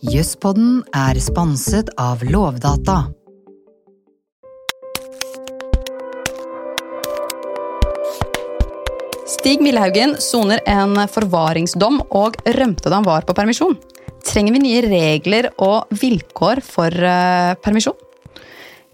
Jøsspodden 0.00 0.78
er 0.96 1.18
sponset 1.20 1.90
av 2.00 2.22
Lovdata. 2.24 3.10
Stig 9.28 9.60
Millehaugen 9.60 10.14
soner 10.24 10.62
en 10.64 10.96
forvaringsdom 11.04 11.98
og 12.16 12.38
rømte 12.56 12.88
da 12.88 12.96
han 12.96 13.04
var 13.04 13.26
på 13.28 13.34
permisjon. 13.36 13.76
Trenger 14.24 14.56
vi 14.56 14.62
nye 14.62 14.80
regler 14.86 15.50
og 15.60 15.92
vilkår 15.92 16.62
for 16.64 16.88
uh, 16.88 17.52
permisjon? 17.60 17.98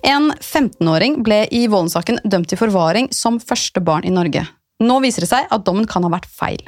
En 0.03 0.33
15-åring 0.35 1.21
ble 1.23 1.45
i 1.55 1.69
Vollen-saken 1.71 2.19
dømt 2.27 2.51
til 2.51 2.59
forvaring 2.59 3.13
som 3.15 3.39
første 3.39 3.79
barn 3.79 4.03
i 4.03 4.11
Norge. 4.11 4.43
Nå 4.83 4.99
viser 5.07 5.23
det 5.23 5.31
seg 5.31 5.47
at 5.55 5.63
dommen 5.71 5.87
kan 5.87 6.03
ha 6.03 6.11
vært 6.17 6.27
feil. 6.27 6.67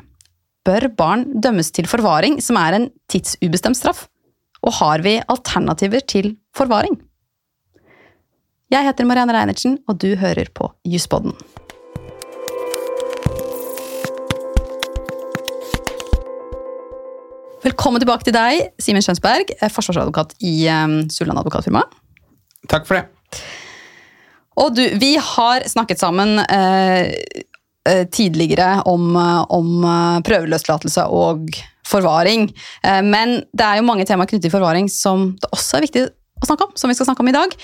Bør 0.62 0.86
barn 0.94 1.26
dømmes 1.34 1.72
til 1.74 1.90
forvaring, 1.90 2.38
som 2.38 2.60
er 2.62 2.78
en 2.78 2.88
tidsubestemt 3.10 3.80
straff? 3.80 4.06
Og 4.68 4.74
har 4.82 5.00
vi 5.00 5.14
alternativer 5.32 6.02
til 6.04 6.34
forvaring? 6.56 6.98
Jeg 8.68 8.84
heter 8.84 9.06
Marianne 9.08 9.32
Reinertsen, 9.32 9.78
og 9.88 9.96
du 10.02 10.10
hører 10.20 10.50
på 10.52 10.68
Jusspodden. 10.84 11.32
Velkommen 17.64 18.02
tilbake 18.02 18.28
til 18.28 18.36
deg, 18.36 18.66
Simen 18.82 19.04
Skjønsberg, 19.04 19.54
forsvarsadvokat 19.72 20.36
i 20.44 20.52
um, 20.68 20.98
Sulland 21.08 21.40
advokatfirma. 21.40 21.86
Takk 22.68 22.84
for 22.90 23.00
det. 23.00 23.40
Og 24.60 24.76
du, 24.76 24.84
vi 25.00 25.14
har 25.16 25.64
snakket 25.70 26.02
sammen 26.02 26.42
eh, 26.44 27.14
eh 27.88 28.04
tidligere 28.12 28.82
om, 28.90 29.16
om 29.48 29.84
prøveløslatelse 30.26 31.06
og 31.08 31.56
forvaring. 31.88 32.48
Eh, 32.84 33.00
men 33.04 33.40
det 33.56 33.66
er 33.66 33.80
jo 33.80 33.86
mange 33.88 34.06
temaer 34.08 34.30
knyttet 34.30 34.48
til 34.48 34.54
forvaring 34.54 34.90
som 34.92 35.32
det 35.40 35.52
også 35.54 35.78
er 35.78 35.86
viktig 35.88 36.04
å 36.08 36.48
snakke 36.48 36.68
om, 36.68 36.74
som 36.78 36.92
vi 36.92 36.96
skal 36.98 37.10
snakke 37.10 37.24
om 37.24 37.30
i 37.32 37.36
dag. 37.36 37.54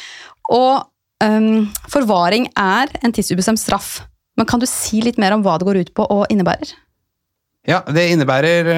Og 0.55 0.85
um, 1.25 1.67
forvaring 1.93 2.49
er 2.59 2.91
en 3.07 3.15
tidsubestemt 3.15 3.63
straff. 3.63 4.01
Men 4.35 4.49
kan 4.51 4.61
du 4.61 4.67
si 4.67 4.99
litt 5.05 5.21
mer 5.23 5.37
om 5.37 5.45
hva 5.45 5.55
det 5.61 5.69
går 5.69 5.85
ut 5.85 5.93
på 5.95 6.09
og 6.11 6.25
innebærer? 6.33 6.73
Ja, 7.71 7.85
det 7.87 8.09
innebærer 8.13 8.73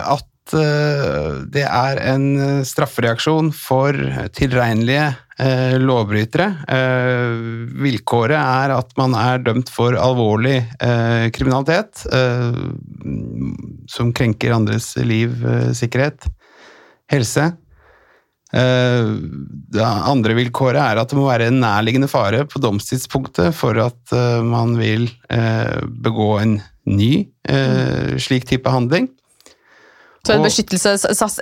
at 0.00 0.30
Eh, 0.52 1.36
det 1.48 1.64
er 1.64 2.00
en 2.04 2.24
eh, 2.36 2.64
straffereaksjon 2.68 3.48
for 3.56 3.96
tilregnelige 4.36 5.14
eh, 5.38 5.76
lovbrytere. 5.80 6.48
vilkåret 7.84 8.38
er 8.38 8.74
at 8.74 8.94
man 8.98 9.14
er 9.18 9.42
dømt 9.44 9.70
for 9.72 9.96
alvorlig 9.98 10.62
kriminalitet 11.34 12.04
som 13.90 14.12
krenker 14.16 14.54
andres 14.54 14.94
liv, 14.96 15.34
sikkerhet, 15.76 16.26
helse. 17.12 17.50
Det 18.54 19.82
andre 19.84 20.36
vilkåret 20.38 20.80
er 20.80 21.00
at 21.00 21.10
det 21.10 21.18
må 21.18 21.26
være 21.26 21.50
en 21.50 21.60
nærliggende 21.62 22.08
fare 22.08 22.44
på 22.46 22.62
domstidspunktet 22.62 23.50
for 23.58 23.78
at 23.82 24.14
man 24.46 24.76
vil 24.78 25.08
begå 26.04 26.30
en 26.38 26.56
ny 26.86 27.26
slik 28.22 28.46
type 28.48 28.70
handling. 28.70 29.10
Så 30.24 30.34
et 30.34 30.44
beskyttelse, 30.44 30.92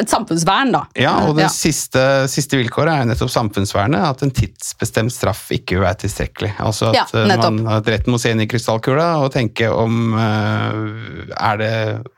et 0.03 0.11
samfunnsvern, 0.11 0.73
da. 0.75 0.83
Ja, 0.99 1.13
og 1.29 1.37
det 1.39 1.45
ja. 1.45 1.51
Siste, 1.55 2.03
siste, 2.31 2.59
vilkåret 2.59 2.91
er 2.97 3.07
nettopp 3.07 3.31
samfunnsvernet. 3.31 4.03
At 4.03 4.25
en 4.27 4.33
tidsbestemt 4.35 5.15
straff 5.15 5.45
ikke 5.55 5.79
vil 5.79 5.85
være 5.87 6.01
tilstrekkelig. 6.03 6.51
Altså 6.63 6.91
at, 6.91 6.99
ja, 6.99 7.05
eh, 7.21 7.31
man, 7.31 7.61
at 7.79 7.91
retten 7.93 8.15
må 8.15 8.19
se 8.23 8.33
inn 8.35 8.43
i 8.43 8.49
krystallkula 8.51 9.07
og 9.23 9.31
tenke 9.37 9.71
om 9.71 10.17
uh, 10.17 11.31
er 11.37 11.63
det, 11.63 11.73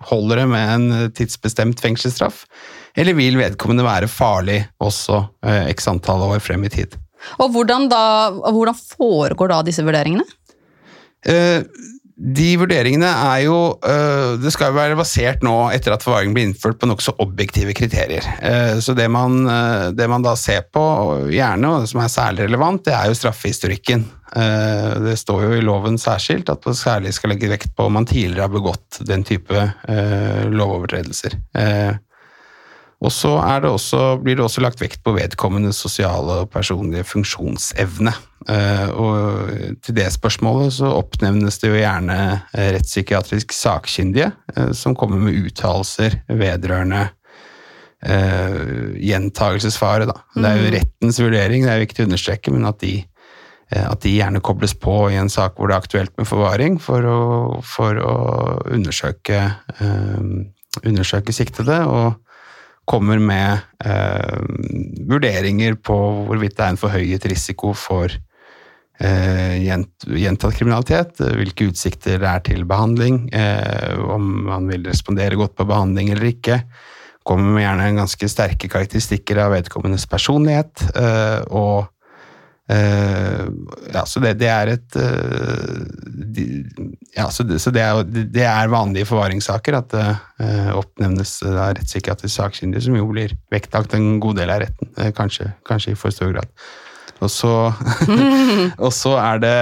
Holder 0.09 0.43
det 0.43 0.49
med 0.55 0.75
en 0.75 1.13
tidsbestemt 1.17 1.83
fengselsstraff, 1.85 2.45
eller 2.97 3.17
vil 3.19 3.37
vedkommende 3.41 3.85
være 3.85 4.09
farlig 4.09 4.63
også 4.85 5.21
uh, 5.45 5.65
x 5.73 5.91
antall 5.91 6.25
år 6.31 6.41
frem 6.45 6.65
i 6.65 6.73
tid? 6.73 6.97
Og 7.41 7.53
hvordan, 7.53 7.91
da, 7.93 8.05
hvordan 8.33 8.77
foregår 8.77 9.53
da 9.53 9.61
disse 9.67 9.85
vurderingene? 9.85 10.25
De 12.15 12.53
vurderingene 12.61 13.09
er 13.11 13.41
jo 13.43 13.57
øh, 13.83 14.37
Det 14.39 14.53
skal 14.55 14.71
jo 14.71 14.77
være 14.77 14.99
basert 14.99 15.43
nå, 15.43 15.55
etter 15.75 15.97
at 15.97 16.05
forvaring 16.05 16.35
blir 16.37 16.47
innført, 16.47 16.79
på 16.79 16.87
nokså 16.87 17.17
objektive 17.23 17.75
kriterier. 17.75 18.27
Uh, 18.39 18.79
så 18.83 18.95
det 18.95 19.09
man, 19.11 19.41
uh, 19.49 19.91
det 19.95 20.07
man, 20.11 20.23
da 20.23 20.37
ser 20.39 20.63
på, 20.71 20.85
gjerne, 21.35 21.71
og 21.71 21.85
det 21.85 21.91
som 21.91 22.05
er 22.05 22.13
særlig 22.13 22.47
relevant, 22.47 22.85
det 22.87 22.95
er 22.95 23.11
jo 23.11 23.19
straffehistorikken. 23.19 24.07
Det 24.35 25.13
står 25.15 25.45
jo 25.45 25.51
i 25.55 25.63
loven 25.63 25.95
særskilt 26.01 26.49
at 26.51 26.65
man 26.67 26.75
særlig 26.75 27.13
skal 27.15 27.31
legge 27.31 27.47
vekt 27.53 27.71
på 27.77 27.85
om 27.87 27.95
man 27.95 28.07
tidligere 28.09 28.49
har 28.49 28.51
begått 28.51 28.99
den 29.07 29.23
type 29.23 29.61
lovovertredelser. 30.51 31.37
Og 33.05 33.81
så 33.83 34.03
blir 34.23 34.39
det 34.39 34.45
også 34.45 34.63
lagt 34.65 34.81
vekt 34.81 35.03
på 35.05 35.13
vedkommendes 35.17 35.81
sosiale 35.85 36.45
og 36.45 36.53
personlige 36.53 37.05
funksjonsevne. 37.09 38.15
Uh, 38.45 38.89
og 39.01 39.81
til 39.85 39.97
det 39.97 40.11
spørsmålet 40.13 40.75
så 40.77 40.91
oppnevnes 40.99 41.57
det 41.63 41.71
jo 41.71 41.79
gjerne 41.79 42.17
uh, 42.43 42.67
rettspsykiatrisk 42.77 43.55
sakkyndige 43.57 44.31
uh, 44.57 44.73
som 44.77 44.97
kommer 44.97 45.21
med 45.21 45.39
uttalelser 45.47 46.21
vedrørende 46.29 47.09
gjentagelsesfare. 48.05 50.05
Da. 50.11 50.19
Det 50.37 50.45
er 50.45 50.59
jo 50.59 50.65
mm. 50.67 50.75
rettens 50.75 51.19
vurdering, 51.23 51.63
det 51.65 51.71
er 51.73 51.81
viktig 51.81 52.05
å 52.05 52.09
understreke, 52.11 52.53
men 52.53 52.69
at 52.69 52.77
de, 52.83 52.99
at 53.73 54.03
de, 54.03 54.13
gjerne 54.19 54.43
kobles 54.45 54.75
på 54.77 55.09
i 55.09 55.17
en 55.17 55.33
sak 55.33 55.57
hvor 55.57 55.71
det 55.71 55.79
er 55.79 55.87
aktuelt 55.87 56.13
med 56.21 56.29
forvaring, 56.29 56.77
for 56.85 57.09
å, 57.09 57.23
for 57.65 57.97
å 58.05 58.13
undersøke, 58.77 59.41
undersøke 60.85 61.33
siktede. 61.33 61.81
og 61.89 62.21
kommer 62.85 63.19
med 63.23 63.61
vurderinger 65.09 65.79
på 65.81 65.97
hvorvidt 66.29 66.57
det 66.59 66.65
er 66.67 66.75
en 66.75 66.81
forhøyet 66.81 67.27
risiko 67.31 67.73
for 67.79 68.13
Eh, 68.95 69.59
gjentatt 69.59 70.55
kriminalitet, 70.55 71.19
eh, 71.21 71.35
hvilke 71.35 71.67
utsikter 71.73 72.21
det 72.23 72.29
er 72.31 72.43
til 72.47 72.63
behandling, 72.65 73.29
eh, 73.35 73.99
om 73.99 74.45
man 74.47 74.69
vil 74.71 74.85
respondere 74.87 75.35
godt 75.35 75.57
på 75.57 75.67
behandling 75.67 76.13
eller 76.13 76.31
ikke. 76.31 76.63
Kommer 77.27 77.51
med 77.57 77.65
gjerne 77.65 77.97
ganske 77.99 78.29
sterke 78.29 78.69
karakteristikker 78.69 79.41
av 79.43 79.53
vedkommendes 79.57 80.07
personlighet. 80.07 80.93
og 81.51 81.89
ja, 82.65 84.03
så 84.09 84.23
det, 84.25 84.31
det 84.41 84.49
er 84.49 84.71
et 84.73 84.95
ja, 87.13 87.27
så, 87.29 87.45
det, 87.45 87.59
så 87.61 87.69
det, 87.75 87.83
er, 87.85 88.07
det 88.09 88.47
er 88.49 88.71
vanlige 88.73 89.11
forvaringssaker 89.11 89.77
at 89.77 89.91
det 89.93 90.07
oppnevnes 90.73 91.35
av 91.45 91.75
rettspsykiatrisk 91.77 92.33
sakkyndig, 92.39 92.81
som 92.87 92.97
jo 92.97 93.05
blir 93.11 93.37
vektlagt 93.53 93.93
en 93.99 94.17
god 94.23 94.41
del 94.41 94.55
av 94.55 94.63
retten. 94.65 94.91
Kanskje, 95.19 95.51
kanskje 95.69 95.93
i 95.93 95.99
for 96.01 96.15
stor 96.15 96.33
grad. 96.33 96.49
Og 97.23 97.31
så, 97.31 97.53
og 98.85 98.93
så 98.95 99.15
er 99.21 99.41
det 99.45 99.57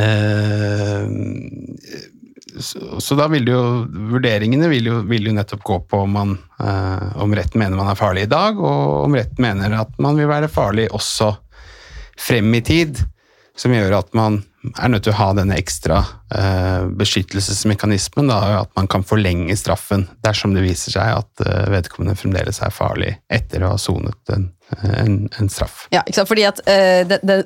eh, 0.00 1.02
så, 2.56 3.00
så, 3.00 3.16
da 3.18 3.28
vil 3.32 3.48
jo 3.50 3.60
vurderingene 4.14 4.68
vil 4.72 4.90
jo, 4.90 5.00
vil 5.08 5.28
jo 5.28 5.34
nettopp 5.36 5.64
gå 5.66 5.78
på 5.90 6.02
om, 6.06 6.14
man, 6.16 6.36
eh, 6.60 7.08
om 7.22 7.34
retten 7.36 7.60
mener 7.62 7.78
man 7.78 7.90
er 7.92 7.98
farlig 7.98 8.26
i 8.26 8.32
dag, 8.32 8.58
og 8.58 9.04
om 9.04 9.16
retten 9.16 9.44
mener 9.44 9.76
at 9.82 9.98
man 10.02 10.16
vil 10.18 10.30
være 10.30 10.52
farlig 10.52 10.88
også 10.96 11.34
frem 12.18 12.54
i 12.54 12.62
tid. 12.64 13.02
Som 13.56 13.72
gjør 13.72 13.94
at 13.96 14.12
man 14.16 14.42
er 14.76 14.90
nødt 14.90 15.06
til 15.06 15.14
å 15.14 15.18
ha 15.20 15.30
denne 15.36 15.56
ekstra 15.56 16.02
eh, 16.34 16.88
beskyttelsesmekanismen. 16.98 18.28
Da, 18.28 18.40
at 18.60 18.72
man 18.76 18.88
kan 18.90 19.06
forlenge 19.06 19.56
straffen 19.56 20.06
dersom 20.26 20.56
det 20.56 20.66
viser 20.66 20.96
seg 20.98 21.22
at 21.22 21.44
eh, 21.46 21.68
vedkommende 21.72 22.18
fremdeles 22.18 22.60
er 22.60 22.74
farlig 22.74 23.14
etter 23.32 23.64
å 23.64 23.72
ha 23.74 23.80
sonet 23.80 24.34
en, 24.34 24.50
en, 24.82 25.18
en, 25.38 25.52
straff. 25.52 25.86
Ja, 25.94 26.02
ikke 26.04 26.20
sant? 26.20 26.32
Fordi 26.32 26.48
at 26.50 26.60
eh, 26.68 27.02
det, 27.08 27.22
det, 27.24 27.44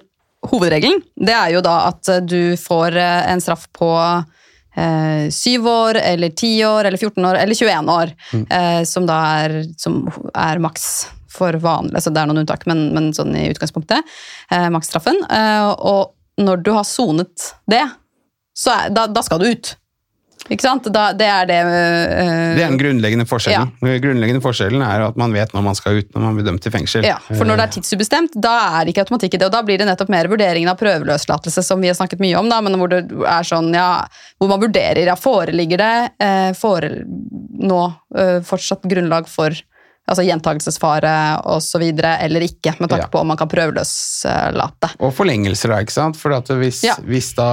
Hovedregelen 0.48 1.02
det 1.20 1.34
er 1.36 1.50
jo 1.52 1.60
da 1.64 1.76
at 1.90 2.08
eh, 2.08 2.22
du 2.24 2.56
får 2.60 2.96
eh, 2.96 3.30
en 3.32 3.42
straff 3.44 3.66
på 3.76 3.92
eh, 4.00 5.28
syv 5.34 5.68
år, 5.68 6.00
eller 6.00 6.32
ti 6.32 6.54
år, 6.64 6.88
eller 6.88 6.96
14 6.96 7.26
år, 7.28 7.40
eller 7.42 7.58
21 7.58 7.90
år. 7.92 8.14
Mm. 8.32 8.46
som 8.86 9.06
da 9.08 9.18
er, 9.44 9.56
som 9.78 10.04
er 10.32 10.62
maks 10.62 10.86
for 11.40 11.60
vanlig. 11.64 11.96
Altså 11.98 12.12
det 12.14 12.22
er 12.22 12.30
noen 12.30 12.44
unntak, 12.44 12.68
men, 12.70 12.90
men 12.96 13.10
sånn 13.16 13.34
i 13.38 13.48
utgangspunktet. 13.50 14.16
maksstraffen. 14.70 15.18
og 15.80 16.14
når 16.40 16.64
du 16.64 16.72
har 16.76 16.86
sonet 16.88 17.52
det, 17.70 17.84
så 18.56 18.72
er, 18.74 18.90
da, 18.94 19.06
da, 19.10 19.22
skal 19.24 19.40
du 19.40 19.50
ut. 19.50 19.74
Ikke 20.50 20.64
sant? 20.64 20.86
Da, 20.92 21.10
det 21.14 21.26
er 21.28 21.46
det 21.46 21.58
uh, 21.62 22.56
Det 22.56 22.62
er 22.64 22.70
den 22.72 22.78
grunnleggende 22.80 23.26
forskjellen. 23.28 23.70
Ja. 23.84 23.98
grunnleggende 24.02 24.42
forskjellen 24.42 24.82
er 24.82 25.04
at 25.10 25.18
man 25.20 25.34
vet 25.36 25.52
når 25.54 25.64
man 25.66 25.76
skal 25.78 26.00
ut 26.00 26.08
når 26.16 26.24
man 26.24 26.38
blir 26.38 26.48
dømt 26.48 26.64
til 26.64 26.74
fengsel. 26.74 27.06
Ja, 27.06 27.18
For 27.28 27.46
når 27.46 27.60
det 27.60 27.66
er 27.68 27.74
tidsubestemt, 27.76 28.36
da 28.40 28.54
er 28.80 28.86
det 28.86 28.94
ikke 28.94 29.04
automatikk 29.04 29.36
i 29.36 29.42
det. 29.42 29.50
Og 29.50 29.54
da 29.54 29.62
blir 29.66 29.80
det 29.80 29.86
nettopp 29.88 30.10
mer 30.12 30.30
vurderingen 30.32 30.72
av 30.72 30.80
prøveløslatelse, 30.80 31.64
som 31.66 31.84
vi 31.84 31.92
har 31.92 31.98
snakket 31.98 32.22
mye 32.24 32.40
om, 32.40 32.50
da, 32.50 32.60
men 32.64 32.78
hvor 32.80 32.90
det 32.90 33.04
er 33.06 33.46
sånn, 33.46 33.70
ja, 33.76 33.90
hvor 34.40 34.50
man 34.50 34.64
vurderer 34.64 35.04
ja, 35.06 35.16
foreligger 35.20 35.84
det 35.84 35.94
uh, 36.24 36.50
fore, 36.58 36.92
nå 37.60 37.82
uh, 38.16 38.38
fortsatt 38.46 38.88
grunnlag 38.90 39.30
for 39.30 39.54
altså 40.10 40.24
gjentagelsesfare 40.26 41.12
osv. 41.46 41.84
eller 42.02 42.40
ikke, 42.46 42.74
med 42.80 42.90
tanke 42.90 43.06
Ja. 43.06 43.10
på 43.12 43.20
om 43.22 43.28
man 43.30 43.38
kan 43.38 43.48
prøveløslate. 43.48 44.90
Og 45.00 45.12
forlengelser, 45.14 45.70
da, 45.72 45.78
ikke 45.84 45.94
sant? 45.94 46.16
For 46.18 46.34
at 46.34 46.48
hvis, 46.58 46.82
Ja. 46.84 46.94
hvis, 47.06 47.32
da, 47.38 47.48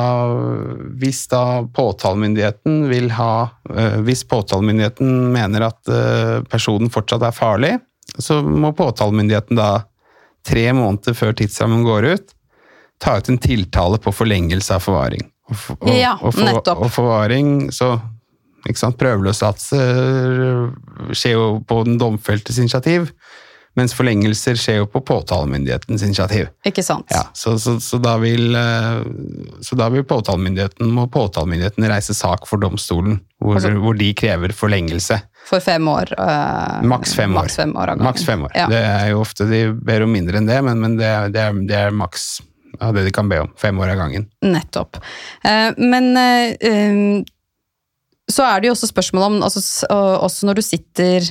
hvis 1.00 1.28
da 1.32 1.64
påtalemyndigheten 1.64 2.88
vil 2.90 3.12
ha 3.12 3.50
øh, 3.70 4.00
Hvis 4.08 4.24
påtalemyndigheten 4.28 5.32
mener 5.34 5.68
at 5.68 5.80
øh, 5.90 6.44
personen 6.50 6.90
fortsatt 6.90 7.24
er 7.24 7.32
farlig, 7.36 7.76
så 8.20 8.42
må 8.42 8.72
påtalemyndigheten 8.74 9.56
da, 9.60 9.84
tre 10.48 10.72
måneder 10.74 11.14
før 11.14 11.34
tidsrammen 11.36 11.84
går 11.84 12.06
ut, 12.14 12.34
ta 13.00 13.18
ut 13.20 13.30
en 13.30 13.38
tiltale 13.38 13.98
på 14.02 14.14
forlengelse 14.16 14.74
av 14.74 14.80
forvaring. 14.82 15.26
Og, 15.50 15.56
for- 15.56 15.78
og, 15.82 15.90
Ja, 15.94 16.16
og, 16.22 16.34
for, 16.34 16.44
nettopp. 16.48 16.82
og 16.82 16.92
forvaring, 16.92 17.70
så 17.72 18.00
ikke 18.66 18.80
sant, 18.82 18.98
Prøveløslatelse 18.98 19.82
skjer 21.16 21.36
jo 21.38 21.50
på 21.68 21.84
den 21.88 22.00
domfeltes 22.02 22.58
initiativ, 22.62 23.12
mens 23.78 23.94
forlengelser 23.94 24.58
skjer 24.58 24.80
jo 24.80 24.88
på 24.90 25.04
påtalemyndighetens 25.06 26.02
initiativ. 26.08 26.48
Ikke 26.66 26.82
sant? 26.82 27.06
Ja, 27.14 27.28
så, 27.38 27.54
så, 27.62 27.76
så, 27.84 28.00
da 28.02 28.16
vil, 28.18 28.56
eh, 28.58 29.04
så 29.62 29.78
da 29.78 29.92
vil 29.94 30.02
påtalemyndigheten, 30.10 30.90
må 30.98 31.06
påtalemyndigheten 31.14 31.86
reise 31.92 32.16
sak 32.18 32.48
for 32.50 32.58
domstolen, 32.64 33.20
hvor, 33.38 33.60
Altså- 33.60 33.76
hvor 33.78 33.94
de 34.00 34.10
krever 34.18 34.50
forlengelse. 34.58 35.20
For 35.48 35.62
fem 35.64 35.86
år. 35.88 36.10
øh, 36.18 36.82
Maks 36.90 37.14
fem 37.16 37.32
år. 37.38 37.44
Maks 37.46 37.56
fem 37.62 37.76
år. 37.78 37.94
Maks 38.02 38.26
fem 38.26 38.44
år. 38.50 38.52
Ja. 38.58 38.66
Det 38.68 38.82
er 38.82 39.08
jo 39.14 39.22
ofte 39.22 39.46
de 39.48 39.62
ber 39.74 40.04
om 40.04 40.12
mindre 40.12 40.42
enn 40.42 40.50
det, 40.50 40.58
men, 40.66 40.82
men 40.82 40.98
det, 40.98 41.06
er, 41.06 41.30
det, 41.30 41.40
er, 41.46 41.54
det 41.70 41.78
er 41.86 41.92
maks 41.96 42.42
av 42.82 42.94
det 42.98 43.06
de 43.08 43.14
kan 43.16 43.30
be 43.30 43.40
om. 43.46 43.54
Fem 43.58 43.78
år 43.80 43.94
av 43.94 44.02
gangen. 44.02 44.26
Nettopp. 44.44 44.98
Eh, 45.46 45.70
men 45.78 46.12
eh, 46.18 46.58
um, 46.92 47.24
så 48.30 48.44
er 48.44 48.60
det 48.62 48.68
jo 48.70 48.74
også 48.76 48.90
spørsmål 48.92 49.24
om 49.28 49.36
altså, 49.48 49.62
Også 50.22 50.48
når 50.50 50.60
du 50.60 50.62
sitter 50.66 51.28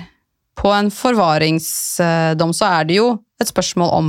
på 0.57 0.71
en 0.73 0.89
forvaringsdom, 0.91 2.53
så 2.57 2.65
er 2.79 2.87
det 2.89 2.97
jo 2.97 3.11
et 3.41 3.51
spørsmål 3.51 3.91
om 3.93 4.07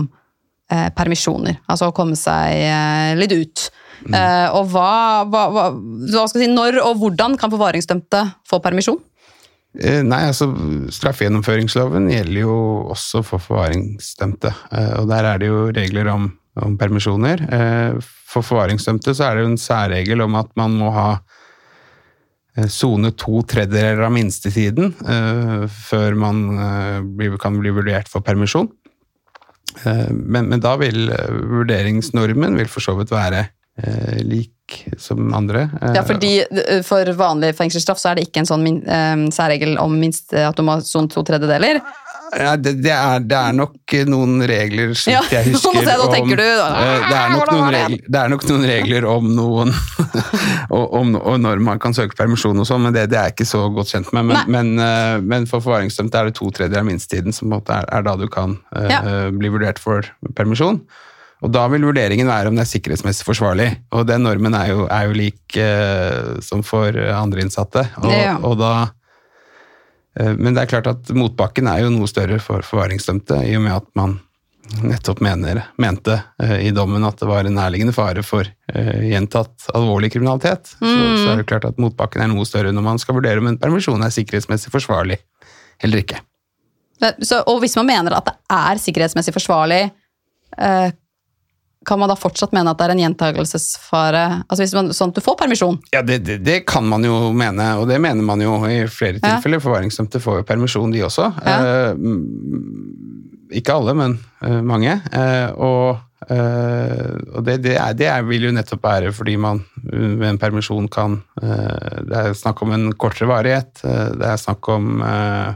eh, 0.71 0.87
permisjoner. 0.95 1.57
Altså 1.67 1.89
å 1.89 1.95
komme 1.95 2.15
seg 2.15 2.55
eh, 2.63 3.11
litt 3.19 3.33
ut. 3.35 3.65
Eh, 4.07 4.47
og 4.55 4.69
hva, 4.71 5.25
hva, 5.27 5.43
hva, 5.51 5.65
hva 5.73 6.23
skal 6.29 6.43
jeg 6.43 6.47
si, 6.47 6.53
Når 6.55 6.77
og 6.85 6.99
hvordan 7.01 7.35
kan 7.41 7.51
forvaringsdømte 7.51 8.21
få 8.47 8.61
permisjon? 8.63 9.01
Eh, 9.81 9.99
Nei, 10.07 10.21
altså 10.29 10.47
straffegjennomføringsloven 10.93 12.07
gjelder 12.13 12.43
jo 12.45 12.57
også 12.93 13.23
for 13.27 13.43
forvaringsdømte. 13.43 14.53
eh, 14.71 14.93
Og 15.01 15.09
der 15.11 15.27
er 15.33 15.41
det 15.41 15.49
jo 15.51 15.65
regler 15.75 16.07
om, 16.13 16.29
om 16.63 16.77
permisjoner. 16.79 17.43
Eh, 17.51 17.99
For 18.27 18.45
forvaringsdømte 18.45 19.13
så 19.17 19.27
er 19.27 19.35
det 19.35 19.43
jo 19.45 19.51
en 19.51 19.59
særregel 19.61 20.23
om 20.23 20.35
at 20.39 20.49
man 20.59 20.77
må 20.79 20.91
ha 20.95 21.09
sone 22.65 23.11
to 23.13 23.43
tredjedeler 23.45 24.01
av 24.07 24.11
minstetiden 24.15 24.93
eh, 25.05 25.67
før 25.69 26.15
man 26.17 26.41
eh, 26.57 27.37
kan 27.41 27.59
bli 27.61 27.69
vurdert 27.75 28.09
for 28.09 28.25
permisjon. 28.25 28.71
Eh, 29.85 30.09
Men, 30.11 30.49
men 30.49 30.59
da 30.63 30.75
vil 30.81 31.09
eh, 31.13 31.29
vurderingsnormen 31.53 32.57
vil 32.57 32.67
for 32.71 32.81
så 32.81 32.95
vidt 32.97 33.11
være 33.13 33.43
eh, 33.83 34.17
lik 34.25 34.53
som 34.97 35.29
andre. 35.37 35.67
eh, 35.81 35.93
Ja, 35.95 36.03
fordi 36.07 36.31
eh, 36.43 36.81
For 36.87 37.05
vanlig 37.19 37.53
fengselsstraff 37.59 38.01
så 38.01 38.09
er 38.11 38.17
det 38.19 38.27
ikke 38.27 38.41
en 38.43 38.49
sånn 38.49 38.65
min, 38.65 38.81
eh, 38.87 39.27
særregel 39.35 39.77
om 39.79 39.93
minst 39.99 40.33
eh, 40.33 40.47
at 40.49 40.57
du 40.57 40.63
må 40.65 40.79
sone 40.83 41.11
to 41.13 41.23
tredjedeler. 41.27 41.79
Ja, 42.35 42.55
det, 42.59 42.73
det, 42.83 42.91
er, 42.91 43.21
det 43.23 43.37
er 43.37 43.53
nok 43.55 43.93
noen 44.09 44.41
regler, 44.49 44.91
som 44.99 45.13
Ja, 45.13 45.21
jeg 45.31 45.47
husker. 45.53 45.69
om- 45.71 46.33
eh, 46.83 47.05
det, 47.07 47.15
er 47.15 47.31
regler, 47.71 48.03
det 48.07 48.19
er 48.21 48.31
nok 48.33 48.43
noen 48.49 48.65
regler 48.67 49.07
om 49.07 49.29
noen 49.37 49.71
og, 50.75 50.85
om, 50.99 51.15
og 51.15 51.39
når 51.43 51.61
man 51.63 51.79
kan 51.83 51.95
søke 51.95 52.17
permisjon 52.19 52.59
og 52.59 52.67
sånn, 52.67 52.83
men 52.87 52.95
det, 52.97 53.05
det 53.13 53.19
er 53.21 53.29
jeg 53.31 53.37
ikke 53.37 53.49
så 53.53 53.63
godt 53.73 53.93
kjent 53.95 54.11
med. 54.17 54.27
Men, 54.33 54.43
men, 54.57 54.73
eh, 54.83 55.17
men 55.23 55.47
for 55.49 55.63
forvaringsdømte 55.63 56.19
er 56.19 56.29
det 56.31 56.37
to 56.39 56.49
tredjedeler 56.51 56.83
av 56.83 56.89
minstetiden 56.91 57.35
som 57.35 57.55
er, 57.57 57.87
er 57.87 58.07
da 58.07 58.17
du 58.19 58.27
kan 58.31 58.57
eh, 58.75 58.89
Ja. 58.91 59.01
bli 59.31 59.49
vurdert 59.53 59.79
for 59.79 60.05
permisjon. 60.35 60.81
Og 61.45 61.51
da 61.53 61.67
vil 61.69 61.83
vurderingen 61.85 62.25
være 62.27 62.49
om 62.49 62.55
det 62.57 62.63
er 62.65 62.69
sikkerhetsmessig 62.71 63.25
forsvarlig. 63.27 63.67
Og 63.93 64.07
den 64.09 64.23
normen 64.25 64.55
er 64.57 64.71
jo, 64.71 64.87
er 64.89 65.03
jo 65.05 65.13
lik 65.13 65.57
uh, 65.61 66.39
som 66.41 66.63
for 66.65 66.97
andre 67.13 67.43
innsatte. 67.45 67.83
Og, 68.01 68.13
og 68.51 68.55
da 68.63 68.71
Eh, 68.87 68.93
Men 70.17 70.55
det 70.55 70.63
er 70.63 70.69
klart 70.71 70.87
at 70.89 71.09
motbakken 71.13 71.67
er 71.69 71.83
jo 71.83 71.91
noe 71.93 72.07
større 72.09 72.39
for 72.41 72.65
forvaringsdømte, 72.65 73.37
i 73.45 73.53
og 73.57 73.61
med 73.65 73.75
at 73.75 73.89
man 73.99 74.15
nettopp 74.83 75.19
mener, 75.23 75.61
mente 75.77 76.19
eh, 76.43 76.67
i 76.67 76.71
dommen 76.71 77.05
at 77.07 77.19
det 77.19 77.27
var 77.29 77.47
en 77.47 77.55
nærliggende 77.55 77.95
fare 77.95 78.23
for 78.25 78.47
eh, 78.47 79.03
gjentatt 79.11 79.69
alvorlig 79.77 80.11
kriminalitet. 80.13 80.73
Så, 80.75 80.95
så 81.21 81.31
er 81.31 81.41
det 81.41 81.47
klart 81.49 81.67
at 81.69 81.79
motbakken 81.81 82.23
er 82.23 82.31
noe 82.31 82.45
større 82.47 82.73
når 82.75 82.85
man 82.85 83.01
skal 83.01 83.17
vurdere 83.17 83.41
om 83.41 83.49
en 83.51 83.59
permisjon 83.61 84.03
er 84.03 84.13
sikkerhetsmessig 84.13 84.73
forsvarlig 84.73 85.19
eller 85.83 86.03
ikke. 86.03 86.19
Så, 86.97 87.43
og 87.45 87.61
hvis 87.61 87.77
man 87.77 87.89
mener 87.91 88.17
at 88.17 88.27
det 88.27 88.35
er 88.53 88.81
sikkerhetsmessig 88.81 89.35
forsvarlig, 89.35 89.83
eh, 90.57 90.87
kan 91.87 91.99
man 92.01 92.11
da 92.11 92.15
fortsatt 92.19 92.51
mene 92.55 92.69
at 92.73 92.77
det 92.81 92.85
er 92.89 92.93
en 92.95 93.01
gjentagelsesfare? 93.05 94.23
Altså 94.47 94.61
hvis 94.65 94.73
man, 94.75 94.89
Sånn 94.97 95.13
at 95.13 95.19
du 95.19 95.23
får 95.25 95.37
permisjon? 95.39 95.77
Ja, 95.95 96.01
det, 96.05 96.19
det, 96.27 96.37
det 96.45 96.57
kan 96.67 96.85
man 96.91 97.05
jo 97.07 97.31
mene, 97.37 97.69
og 97.79 97.87
det 97.89 98.01
mener 98.03 98.23
man 98.27 98.43
jo 98.43 98.57
i 98.67 98.81
flere 98.91 99.21
Ja. 99.21 99.37
tilfeller. 99.37 99.63
Forvaringsdømte 99.63 100.19
får 100.23 100.41
jo 100.41 100.47
permisjon, 100.49 100.91
de 100.93 101.05
også. 101.07 101.29
Ja. 101.45 101.55
Eh, 101.87 103.57
ikke 103.61 103.77
alle, 103.79 103.93
men 103.95 104.17
eh, 104.43 104.59
mange. 104.67 104.97
Eh, 105.15 105.51
og 105.55 106.03
eh, 106.27 107.13
og 107.37 107.45
det, 107.47 107.59
det, 107.63 107.75
er, 107.79 107.93
det 107.95 108.09
er, 108.11 108.25
vil 108.27 108.49
jo 108.49 108.51
nettopp 108.55 108.83
være 108.83 109.13
fordi 109.15 109.37
man 109.39 109.61
med 109.87 110.17
ved 110.19 110.27
en 110.33 110.39
permisjon 110.41 110.87
kan 110.91 111.19
eh, 111.41 112.01
Det 112.09 112.17
er 112.17 112.33
snakk 112.35 112.61
om 112.65 112.73
en 112.75 112.89
kortere 112.99 113.29
varighet. 113.31 113.83
eh, 113.87 114.09
det 114.19 114.27
er 114.33 114.41
snakk 114.41 114.67
om 114.73 114.99
eh, 115.05 115.53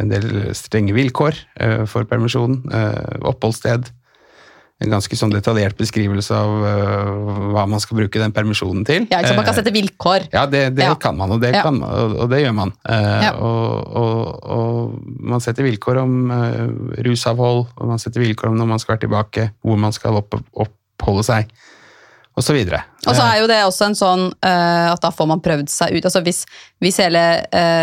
en 0.00 0.08
del 0.10 0.28
strenge 0.56 0.94
vilkår 0.96 1.36
eh, 1.60 1.82
for 1.86 2.08
permisjon. 2.08 2.62
eh, 2.72 3.18
oppholdssted 3.28 3.90
en 4.82 4.90
ganske 4.90 5.16
sånn 5.18 5.30
detaljert 5.32 5.76
beskrivelse 5.78 6.34
av 6.34 6.50
uh, 6.66 7.50
hva 7.54 7.64
man 7.70 7.80
skal 7.82 8.00
bruke 8.00 8.18
den 8.20 8.34
permisjonen 8.34 8.84
til. 8.88 9.06
Ja, 9.12 9.20
ikke? 9.22 9.36
Man 9.38 9.46
kan 9.46 9.54
Eh, 9.54 9.58
sette 9.60 9.72
vilkår. 9.74 10.28
ja, 10.32 10.44
det, 10.46 10.62
det 10.76 10.84
Ja. 10.88 10.94
kan 10.98 11.16
man, 11.16 11.30
og 11.30 11.40
det, 11.40 11.52
Ja. 11.54 11.62
kan, 11.62 11.78
og, 11.82 12.16
og 12.24 12.30
det 12.30 12.42
gjør 12.42 12.54
man. 12.54 12.72
Uh, 12.88 13.22
Ja. 13.22 13.32
og, 13.38 13.94
og, 13.96 14.98
man 15.20 15.40
setter 15.40 15.62
vilkår 15.64 16.02
om 16.02 16.30
uh, 16.30 16.68
rusavhold, 17.06 17.66
og 17.76 17.86
man 17.86 17.98
setter 18.02 18.20
vilkår 18.24 18.48
om 18.50 18.58
når 18.58 18.66
man 18.74 18.78
skal 18.82 18.96
være 18.96 19.04
tilbake, 19.06 19.50
hvor 19.62 19.78
man 19.78 19.92
skal 19.92 20.18
opp, 20.18 20.34
oppholde 20.52 21.24
seg, 21.24 21.48
og 22.36 22.42
så 22.42 22.54
videre. 22.56 22.82
Og 23.06 23.14
så 23.14 23.22
er 23.28 23.40
jo 23.42 23.46
det 23.50 23.60
også 23.66 23.86
en 23.90 23.94
sånn 23.98 24.22
at 24.42 25.00
da 25.02 25.10
får 25.12 25.26
man 25.28 25.40
prøvd 25.44 25.68
seg 25.68 25.92
ut. 25.92 26.04
Altså 26.08 26.22
hvis, 26.24 26.46
hvis 26.80 26.96
hele 27.02 27.20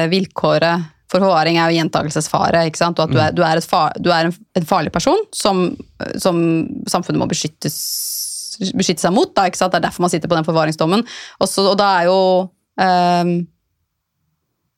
vilkåret 0.09 0.87
for 1.09 1.23
forvaring 1.23 1.57
er 1.57 1.71
jo 1.71 1.79
gjentakelsesfare. 1.79 2.65
ikke 2.69 2.79
sant? 2.79 2.99
og 2.99 3.09
at 3.09 3.13
du 3.13 3.19
er, 3.21 3.33
du 3.33 3.41
er, 3.45 3.61
far, 3.65 3.95
du 3.97 4.11
er 4.13 4.29
en, 4.29 4.35
en 4.59 4.67
farlig 4.69 4.93
person 4.93 5.17
som, 5.35 5.71
som 6.21 6.41
samfunnet 6.89 7.21
må 7.21 7.29
beskyttes, 7.31 7.77
beskytte 8.77 9.01
seg 9.01 9.15
mot. 9.15 9.33
Da, 9.33 9.47
ikke 9.49 9.61
sant? 9.61 9.73
Det 9.73 9.81
er 9.81 9.87
derfor 9.87 10.05
man 10.05 10.13
sitter 10.13 10.29
på 10.29 10.37
den 10.37 10.47
forvaringsdommen. 10.47 11.05
Og, 11.39 11.49
så, 11.49 11.65
og 11.71 11.79
da 11.81 11.89
er 12.01 12.11
jo 12.11 12.19
um, 12.45 13.33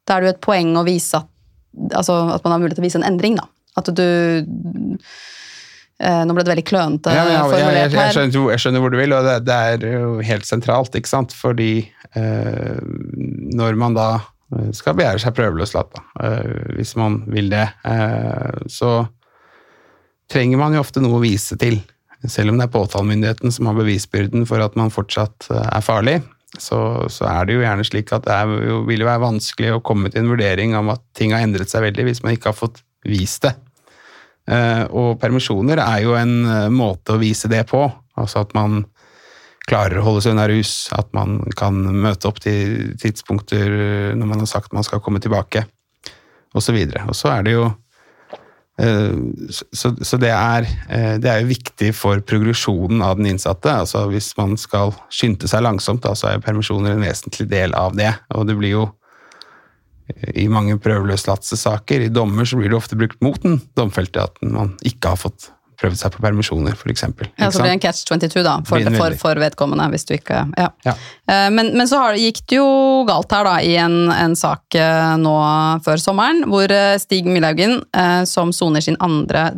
Da 0.07 0.15
er 0.15 0.23
det 0.23 0.31
jo 0.31 0.35
et 0.37 0.45
poeng 0.47 0.71
å 0.79 0.87
vise 0.87 1.19
at, 1.19 1.27
altså, 1.99 2.21
at 2.37 2.47
man 2.47 2.55
har 2.55 2.63
mulighet 2.63 2.79
til 2.79 2.85
å 2.85 2.89
vise 2.89 3.01
en 3.01 3.09
endring. 3.11 3.35
da. 3.39 3.49
At 3.79 3.91
du 3.95 4.07
eh, 6.03 6.23
Nå 6.27 6.33
ble 6.35 6.43
det 6.43 6.51
veldig 6.51 6.67
klønete 6.67 7.13
Ja, 7.15 7.23
ja, 7.23 7.43
ja, 7.47 7.69
jeg, 7.71 7.93
jeg, 7.93 8.15
skjønner, 8.17 8.49
jeg 8.51 8.63
skjønner 8.63 8.83
hvor 8.83 8.91
du 8.91 8.97
vil, 8.99 9.15
og 9.15 9.27
det, 9.27 9.37
det 9.47 9.55
er 9.55 9.85
jo 9.95 10.17
helt 10.27 10.47
sentralt, 10.47 10.95
ikke 10.99 11.11
sant? 11.11 11.35
Fordi 11.35 11.73
eh, 12.19 12.79
når 13.55 13.79
man 13.79 13.95
da 13.95 14.09
skal 14.75 14.97
begjære 14.97 15.21
seg 15.23 15.35
prøveløslatt, 15.37 15.95
da, 15.95 16.03
eh, 16.25 16.75
hvis 16.77 16.95
man 16.99 17.21
vil 17.31 17.49
det, 17.53 17.67
eh, 17.87 18.61
så 18.71 19.05
trenger 20.31 20.59
man 20.59 20.75
jo 20.75 20.83
ofte 20.83 21.03
noe 21.03 21.19
å 21.19 21.23
vise 21.23 21.57
til. 21.59 21.79
Selv 22.29 22.51
om 22.51 22.59
det 22.59 22.67
er 22.67 22.75
påtalemyndigheten 22.75 23.53
som 23.53 23.69
har 23.69 23.79
bevisbyrden 23.79 24.45
for 24.49 24.61
at 24.61 24.77
man 24.77 24.93
fortsatt 24.93 25.49
eh, 25.49 25.67
er 25.71 25.85
farlig, 25.85 26.19
så, 26.59 27.07
så 27.07 27.27
er 27.31 27.47
det 27.47 27.55
jo 27.55 27.63
gjerne 27.63 27.87
slik 27.87 28.11
at 28.11 28.27
det 28.27 28.37
jo, 28.67 28.81
vil 28.87 29.03
jo 29.03 29.07
være 29.07 29.23
vanskelig 29.23 29.75
å 29.75 29.83
komme 29.87 30.11
til 30.11 30.25
en 30.25 30.31
vurdering 30.33 30.75
om 30.75 30.91
at 30.93 31.03
ting 31.17 31.31
har 31.31 31.45
endret 31.45 31.71
seg 31.71 31.85
veldig, 31.87 32.09
hvis 32.09 32.23
man 32.25 32.35
ikke 32.35 32.51
har 32.51 32.57
fått 32.57 32.83
vist 33.07 33.47
det. 33.47 33.55
Eh, 34.51 34.83
og 34.91 35.19
permisjoner 35.21 35.79
er 35.83 36.01
jo 36.03 36.17
en 36.19 36.35
eh, 36.43 36.67
måte 36.73 37.15
å 37.15 37.21
vise 37.21 37.49
det 37.51 37.63
på. 37.71 37.85
Altså 38.19 38.43
at 38.43 38.55
man 38.57 38.83
klarer 39.69 39.99
å 39.99 40.05
holde 40.07 40.23
seg 40.25 40.35
unna 40.35 40.47
rus, 40.49 40.89
at 40.95 41.11
man 41.15 41.39
kan 41.57 41.77
møte 41.77 42.29
opp 42.29 42.41
til 42.43 42.95
tidspunkter 43.01 44.15
når 44.17 44.27
man 44.27 44.43
har 44.43 44.49
sagt 44.49 44.73
man 44.75 44.85
skal 44.87 45.03
komme 45.03 45.21
tilbake, 45.23 45.65
osv. 46.57 46.77
Og 47.07 47.15
så 47.15 47.31
er 47.31 47.45
det 47.45 47.53
jo 47.55 47.67
eh, 48.81 49.19
så, 49.51 50.17
det, 50.19 50.31
er, 50.31 50.67
eh, 50.89 51.13
det 51.21 51.29
er 51.31 51.43
jo 51.43 51.51
viktig 51.51 51.91
for 51.95 52.23
progresjonen 52.27 53.03
av 53.05 53.19
den 53.19 53.29
innsatte. 53.33 53.71
altså 53.83 54.07
Hvis 54.11 54.33
man 54.39 54.57
skal 54.59 54.95
skynde 55.13 55.47
seg 55.51 55.63
langsomt, 55.63 56.03
da, 56.03 56.15
så 56.17 56.29
er 56.29 56.39
jo 56.39 56.47
permisjoner 56.47 56.95
en 56.95 57.05
vesentlig 57.05 57.47
del 57.51 57.77
av 57.77 57.95
det. 57.99 58.11
Og 58.35 58.49
det 58.49 58.57
blir 58.59 58.75
jo 58.75 58.89
i 60.35 60.47
mange 60.51 60.75
prøveløslatelsessaker, 60.81 62.03
i 62.03 62.11
dommer, 62.11 62.43
så 62.43 62.59
blir 62.59 62.71
det 62.71 62.79
ofte 62.79 62.97
brukt 62.99 63.21
mot 63.23 63.39
den 63.43 63.61
domfelte 63.79 64.25
at 64.27 64.39
man 64.43 64.73
ikke 64.87 65.13
har 65.13 65.21
fått 65.21 65.51
prøvd 65.81 65.97
seg 65.97 66.13
på 66.13 66.21
permisjoner, 66.23 66.77
f.eks. 66.77 67.03
Ja, 67.09 67.49
så 67.49 67.59
blir 67.59 67.71
det 67.71 67.77
en 67.79 67.83
catch 67.83 68.05
22 68.07 68.43
da, 68.45 68.55
for, 68.67 68.85
for, 68.95 69.17
for 69.19 69.41
vedkommende, 69.41 69.87
hvis 69.93 70.05
du 70.07 70.15
ikke 70.15 70.43
Ja. 70.57 70.69
Ja. 70.85 70.95
Eh, 71.25 71.49
Men, 71.51 71.73
men 71.77 71.89
så 71.89 71.99
har, 72.03 72.19
gikk 72.21 72.43
det 72.47 72.59
jo 72.59 72.69
galt 73.09 73.33
her, 73.33 73.47
da, 73.49 73.55
i 73.65 73.75
en, 73.81 74.11
en 74.13 74.35
sak 74.37 74.77
eh, 74.77 75.13
nå 75.19 75.35
før 75.85 76.01
sommeren, 76.01 76.45
hvor 76.51 76.71
eh, 76.71 76.95
Stig 77.01 77.27
Millhaugen, 77.29 77.81
eh, 77.97 78.21
som 78.29 78.53
soner 78.55 78.85
sin 78.85 78.99
andre 79.01 79.49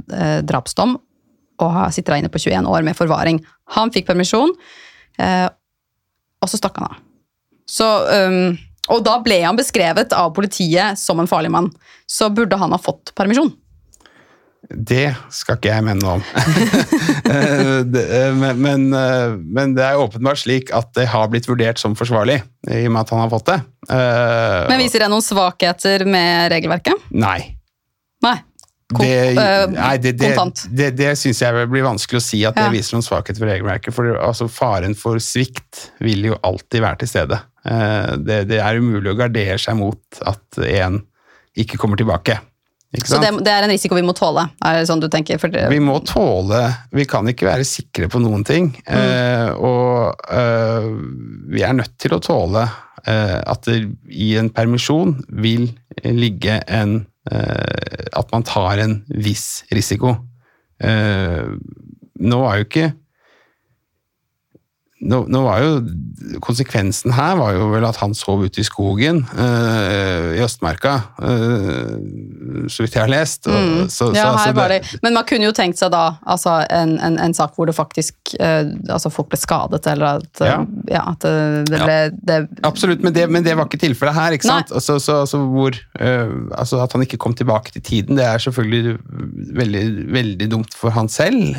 drapsdom, 0.47 0.97
og 1.63 1.79
sitter 1.93 2.17
inne 2.17 2.31
på 2.33 2.41
21 2.41 2.67
år 2.71 2.83
med 2.87 2.97
forvaring, 2.97 3.43
han 3.77 3.91
fikk 3.93 4.07
permisjon, 4.09 4.51
og 6.43 6.49
så 6.49 6.59
stakk 6.59 6.79
han 6.81 6.89
av. 6.89 6.97
Så, 7.69 7.85
um, 7.85 8.57
og 8.91 9.03
da 9.05 9.15
ble 9.23 9.39
han 9.45 9.57
beskrevet 9.57 10.13
av 10.17 10.33
politiet 10.35 10.99
som 10.99 11.21
en 11.21 11.29
farlig 11.29 11.51
mann. 11.53 11.69
Så 12.09 12.27
burde 12.33 12.59
han 12.59 12.73
ha 12.75 12.79
fått 12.81 13.13
permisjon. 13.15 13.53
Det 14.69 15.09
skal 15.33 15.57
ikke 15.59 15.73
jeg 15.73 15.83
mene 15.85 15.99
noe 16.03 16.19
om. 16.19 16.23
Eh, 17.33 17.79
eh, 17.81 18.33
men, 18.35 18.57
men, 18.61 18.81
eh, 18.93 19.33
men 19.55 19.71
det 19.77 19.83
er 19.85 19.97
åpenbart 20.01 20.41
slik 20.41 20.69
at 20.75 20.89
det 20.97 21.05
har 21.09 21.29
blitt 21.31 21.47
vurdert 21.49 21.79
som 21.81 21.95
forsvarlig, 21.97 22.35
i 22.67 22.81
og 22.85 22.91
med 22.93 22.99
at 23.05 23.13
han 23.13 23.21
har 23.23 23.29
fått 23.31 23.47
det. 23.47 23.55
Men 24.69 24.81
viser 24.81 25.05
det 25.05 25.07
noen 25.09 25.23
svakheter 25.23 26.03
med 26.05 26.51
regelverket? 26.53 27.07
Nei. 27.15 27.55
Nei. 28.25 28.35
Kon- 28.93 29.07
Det, 29.07 29.71
nei, 29.73 29.95
det, 30.03 30.13
det, 30.19 30.33
det, 30.77 30.89
det 30.99 31.13
syns 31.17 31.41
jeg 31.41 31.65
blir 31.71 31.87
vanskelig 31.87 32.19
å 32.19 32.25
si 32.27 32.43
at 32.45 32.59
det 32.59 32.67
viser 32.75 32.97
noen 32.99 33.07
svakhet 33.07 33.39
ved 33.41 33.49
regelverket. 33.55 33.95
For 33.95 34.11
altså, 34.19 34.49
faren 34.51 34.93
for 34.99 35.17
svikt 35.23 35.87
vil 36.03 36.27
jo 36.33 36.37
alltid 36.45 36.83
være 36.83 37.01
til 37.05 37.13
stede. 37.15 37.39
Det, 38.27 38.43
det 38.51 38.59
er 38.61 38.77
umulig 38.83 39.15
å 39.15 39.17
gardere 39.23 39.57
seg 39.63 39.79
mot 39.79 40.23
at 40.29 40.61
en 40.67 41.01
ikke 41.57 41.79
kommer 41.81 41.97
tilbake. 41.99 42.37
Så 43.01 43.17
det, 43.21 43.31
det 43.41 43.49
er 43.49 43.65
en 43.65 43.71
risiko 43.73 43.97
vi 43.97 44.03
må 44.05 44.13
tåle? 44.13 44.43
Er 44.61 44.77
det 44.77 44.87
sånn 44.89 45.01
du 45.01 45.07
tenker? 45.11 45.39
For 45.41 45.49
det, 45.49 45.65
Vi 45.73 45.79
må 45.81 45.95
tåle 46.05 46.59
Vi 46.93 47.07
kan 47.09 47.25
ikke 47.31 47.47
være 47.47 47.65
sikre 47.65 48.09
på 48.11 48.21
noen 48.21 48.45
ting. 48.45 48.69
Eh, 48.85 49.49
og 49.57 50.13
eh, 50.29 50.89
vi 51.53 51.65
er 51.65 51.73
nødt 51.79 51.95
til 52.01 52.13
å 52.13 52.21
tåle 52.23 52.67
eh, 53.07 53.39
at 53.41 53.65
det 53.65 53.79
i 54.13 54.33
en 54.37 54.51
permisjon 54.53 55.15
vil 55.41 55.71
ligge 56.05 56.59
en 56.67 56.99
eh, 57.31 58.09
At 58.13 58.29
man 58.35 58.45
tar 58.45 58.83
en 58.83 58.99
viss 59.09 59.63
risiko. 59.73 60.13
Eh, 60.83 61.49
nå 62.23 62.43
var 62.45 62.59
jo 62.61 62.67
ikke 62.69 62.91
nå, 65.03 65.23
nå 65.31 65.41
var 65.45 65.61
jo 65.63 65.71
Konsekvensen 66.43 67.11
her 67.13 67.35
var 67.35 67.51
jo 67.57 67.65
vel 67.73 67.83
at 67.85 67.97
han 67.99 68.13
sov 68.15 68.45
ute 68.45 68.61
i 68.61 68.63
skogen 68.65 69.17
øh, 69.35 70.29
i 70.37 70.41
Østmarka, 70.45 70.93
øh, 71.19 72.67
så 72.71 72.83
vidt 72.85 72.95
jeg 72.95 73.03
har 73.03 73.11
lest. 73.11 73.47
Og, 73.47 73.53
Mm. 73.63 73.89
så, 73.89 74.05
ja, 74.15 74.23
så, 74.31 74.37
her 74.45 74.53
var 74.55 74.67
det. 74.71 74.79
Men 75.03 75.13
man 75.13 75.23
kunne 75.29 75.45
jo 75.47 75.51
tenkt 75.55 75.77
seg 75.79 75.91
da 75.93 76.15
altså 76.27 76.53
en, 76.73 76.95
en, 77.03 77.17
en 77.19 77.33
sak 77.35 77.53
hvor 77.55 77.67
det 77.69 77.75
faktisk 77.75 78.15
øh, 78.39 78.71
altså 78.89 79.09
folk 79.13 79.29
ble 79.31 79.39
skadet, 79.39 79.87
eller 79.91 80.19
at, 80.21 80.41
Ja. 80.43 80.57
ja, 80.91 81.03
at 81.11 81.21
det, 81.23 81.79
ble 81.83 81.97
det, 82.27 82.37
Absolutt, 82.63 83.03
men 83.03 83.13
det, 83.15 83.27
men 83.31 83.43
det 83.45 83.55
var 83.57 83.67
ikke 83.69 83.81
tilfellet 83.83 84.15
her. 84.15 84.31
ikke 84.37 84.47
sant? 84.47 84.71
Altså, 84.71 84.97
så, 84.99 85.37
hvor, 85.37 85.75
altså 86.57 86.81
At 86.83 86.91
han 86.93 87.01
ikke 87.05 87.17
kom 87.17 87.33
tilbake 87.33 87.71
til 87.71 87.81
tiden, 87.81 88.17
det 88.17 88.25
er 88.25 88.37
selvfølgelig 88.37 88.97
veldig, 89.59 89.83
veldig 90.13 90.49
dumt 90.51 90.73
for 90.77 90.89
han 90.95 91.09
selv. 91.09 91.55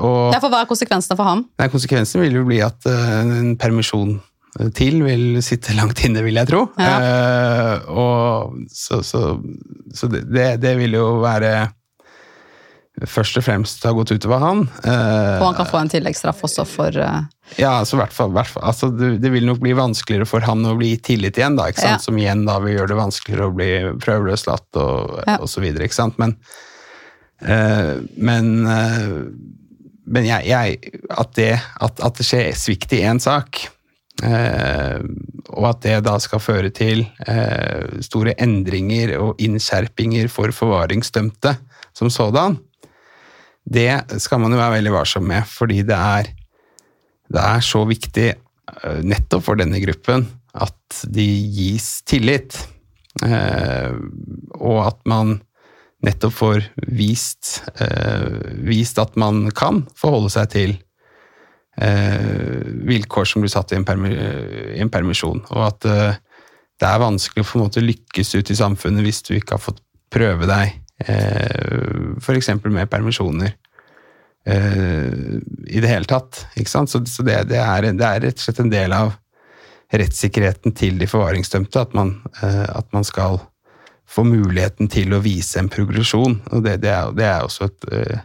og 0.00 0.32
ja, 0.34 0.38
for 0.42 0.48
Hva 0.52 0.62
er 0.64 0.70
konsekvensene 0.70 1.16
for 1.18 1.24
ham? 1.24 1.44
nei, 1.58 1.68
Konsekvensen 1.72 2.20
vil 2.22 2.34
jo 2.40 2.44
bli 2.48 2.60
at 2.64 2.75
øh, 2.84 3.20
en 3.40 3.56
permisjon 3.60 4.18
til 4.76 5.02
vil 5.04 5.42
sitte 5.44 5.74
langt 5.78 6.02
inne, 6.06 6.22
vil 6.24 6.38
jeg 6.40 6.50
tro. 6.50 6.66
Eh, 6.80 7.88
og 7.92 8.56
så 8.72 9.02
så, 9.04 9.24
så 9.94 10.08
det, 10.12 10.56
det, 10.62 10.76
vil 10.80 10.96
jo 10.96 11.18
være 11.24 11.68
Først 13.04 13.36
og 13.36 13.44
fremst 13.44 13.82
ha 13.84 13.90
gått 13.92 14.14
utover 14.14 14.40
han. 14.40 14.62
Uh, 14.80 15.36
Og 15.36 15.50
han 15.50 15.56
kan 15.58 15.66
få 15.68 15.82
en 15.82 15.90
tilleggsstraff 15.92 16.38
også 16.46 16.64
for 16.64 16.96
uh... 16.96 17.26
ja, 17.60 17.74
altså, 17.82 17.98
hvert 18.00 18.14
fall, 18.16 18.30
hvert 18.32 18.48
fall, 18.48 18.64
altså, 18.70 18.88
det, 18.88 19.18
det 19.20 19.34
vil 19.34 19.44
nok 19.44 19.60
bli 19.60 19.74
vanskeligere 19.76 20.24
for 20.24 20.40
han 20.48 20.64
å 20.64 20.72
bli 20.78 20.94
tillit 21.04 21.36
igjen, 21.36 21.58
da? 21.60 21.66
Ja. 21.76 21.98
som 22.00 22.16
igjen 22.16 22.46
da 22.48 22.54
vil 22.64 22.78
gjøre 22.78 22.94
det 22.94 22.98
vanskeligere 23.02 23.50
å 23.50 23.52
bli 23.52 23.68
prøveløslatt 24.00 24.80
og, 24.80 25.20
Ja. 25.26 25.36
og 25.36 25.52
så 25.52 25.60
videre. 25.60 25.84
Ikke 25.84 25.98
sant? 25.98 26.16
Men, 26.16 26.38
eh, 27.44 28.00
men, 28.16 28.50
eh, 28.64 29.12
men 30.06 30.26
jeg, 30.28 30.46
jeg, 30.46 31.02
at, 31.10 31.32
det, 31.38 31.52
at, 31.58 32.02
at 32.04 32.18
det 32.18 32.26
skjer 32.26 32.52
svikt 32.58 32.94
i 32.94 33.02
én 33.06 33.20
sak, 33.22 33.64
eh, 34.22 35.00
og 35.50 35.68
at 35.72 35.82
det 35.84 35.96
da 36.06 36.16
skal 36.22 36.42
føre 36.42 36.70
til 36.74 37.04
eh, 37.26 37.98
store 38.06 38.36
endringer 38.42 39.16
og 39.18 39.42
innskjerpinger 39.42 40.30
for 40.32 40.54
forvaringsdømte 40.54 41.56
som 41.96 42.12
sådan, 42.12 42.58
det 43.66 44.20
skal 44.22 44.38
man 44.42 44.54
jo 44.54 44.60
være 44.60 44.78
veldig 44.78 44.94
varsom 44.94 45.26
med, 45.26 45.46
fordi 45.50 45.82
det 45.86 45.96
er 45.98 46.30
det 47.32 47.42
er 47.42 47.64
så 47.64 47.82
viktig 47.88 48.28
eh, 48.30 49.00
nettopp 49.02 49.44
for 49.48 49.58
denne 49.58 49.80
gruppen 49.82 50.26
at 50.56 51.02
de 51.12 51.26
gis 51.52 52.00
tillit. 52.08 52.56
Eh, 53.24 53.92
og 54.60 54.80
at 54.86 55.00
man 55.08 55.38
nettopp 56.06 56.34
får 56.34 56.64
vist, 56.86 57.62
eh, 57.80 58.26
vist 58.66 58.98
at 59.02 59.16
man 59.18 59.48
kan 59.56 59.82
forholde 59.98 60.30
seg 60.32 60.50
til 60.54 60.76
eh, 61.82 62.62
vilkår 62.86 63.28
som 63.28 63.44
blir 63.44 63.52
satt 63.52 63.74
i 63.74 63.80
en, 63.80 63.86
permisjon. 64.92 65.42
Og 65.50 65.62
at 65.66 65.88
eh, 65.90 66.22
det 66.80 66.88
er 66.88 67.02
vanskelig 67.02 67.44
å 67.44 67.48
på 67.48 67.58
en 67.58 67.66
måte 67.66 67.84
lykkes 67.84 68.34
ut 68.36 68.52
i 68.52 68.58
samfunnet 68.58 69.04
hvis 69.06 69.22
du 69.26 69.34
ikke 69.36 69.56
har 69.56 69.64
fått 69.64 69.82
prøve 70.12 70.48
deg, 70.48 70.76
eh, 71.08 72.18
f.eks. 72.22 72.52
med 72.64 72.90
permisjoner 72.92 73.56
i 74.46 75.80
det 75.82 75.88
hele 75.90 76.06
tatt. 76.06 76.44
Ikke 76.54 76.70
sant? 76.70 76.86
Så, 76.86 77.00
det, 77.02 77.34
det, 77.50 77.58
er, 77.58 77.88
det 77.90 78.04
er 78.06 78.20
rett 78.22 78.36
og 78.38 78.44
slett 78.44 78.60
en 78.62 78.70
del 78.70 78.92
av 78.94 79.16
rettssikkerheten 79.90 80.70
til 80.78 81.00
de 81.00 81.08
forvaringsdømte 81.10 81.82
at 81.82 81.96
man, 81.98 82.12
at 82.46 82.86
man 82.94 83.02
skal 83.02 83.40
få 84.08 84.24
muligheten 84.24 84.88
til 84.92 85.12
å 85.16 85.20
vise 85.24 85.58
en 85.60 85.68
progresjon. 85.72 86.38
Og 86.52 86.62
det, 86.66 86.78
det, 86.84 86.92
er, 86.94 87.12
det 87.16 87.26
er 87.26 87.44
også 87.46 87.66
et 87.68 87.86
eh, 87.92 88.18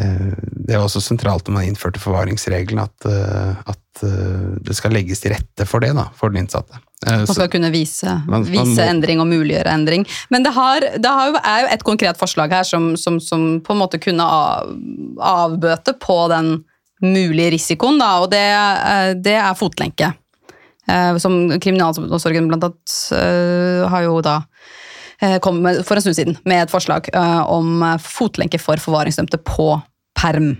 eh, 0.00 0.32
det 0.68 0.76
er 0.76 0.82
også 0.84 1.02
sentralt 1.04 1.48
når 1.48 1.56
man 1.58 1.68
innførte 1.68 2.00
forvaringsregelen, 2.02 2.80
at, 2.86 3.08
eh, 3.08 3.62
at 3.68 3.78
det 3.98 4.76
skal 4.78 4.92
legges 4.94 5.18
til 5.24 5.32
rette 5.34 5.64
for 5.66 5.82
det, 5.82 5.88
da, 5.96 6.04
for 6.14 6.30
den 6.30 6.44
innsatte. 6.44 6.76
Man 7.02 7.24
så- 7.26 7.34
skal 7.34 7.48
kunne 7.50 7.70
vise, 7.74 8.06
Man- 8.28 8.44
man 8.44 8.44
vise 8.46 8.76
må- 8.78 8.84
endring 8.88 9.18
og 9.20 9.26
muliggjøre 9.26 9.72
endring. 9.74 10.04
Men 10.30 10.44
det, 10.46 10.52
har, 10.54 10.80
det 10.80 11.10
har 11.10 11.32
jo, 11.32 11.40
er 11.42 11.60
jo 11.64 11.68
et 11.74 11.82
konkret 11.84 12.16
forslag 12.20 12.52
her 12.54 12.62
som, 12.68 12.92
som, 12.96 13.18
som 13.20 13.60
på 13.60 13.74
en 13.74 13.80
måte 13.82 13.98
kunne 14.02 14.22
av, 14.22 14.70
avbøte 15.18 15.96
på 15.98 16.28
den 16.30 16.64
mulige 17.02 17.52
risikoen, 17.56 17.98
da, 17.98 18.12
og 18.22 18.30
det, 18.30 18.44
det 19.22 19.34
er 19.38 19.54
fotlenke. 19.58 20.12
Som 21.20 21.50
Kriminalomsorgen 21.60 22.46
blant 22.48 22.64
annet 22.64 23.90
har 23.92 24.02
jo 24.06 24.20
da 24.24 24.38
kom 25.42 25.60
med 25.64 25.82
for 25.86 25.98
en 25.98 26.04
stund 26.04 26.16
siden 26.18 26.36
med 26.48 26.62
et 26.62 26.72
forslag 26.72 27.08
eh, 27.10 27.42
om 27.50 27.82
eh, 27.82 27.98
fotlenke 28.02 28.60
for 28.62 28.80
forvaringsdømte 28.82 29.40
på 29.42 29.70
perm. 30.18 30.52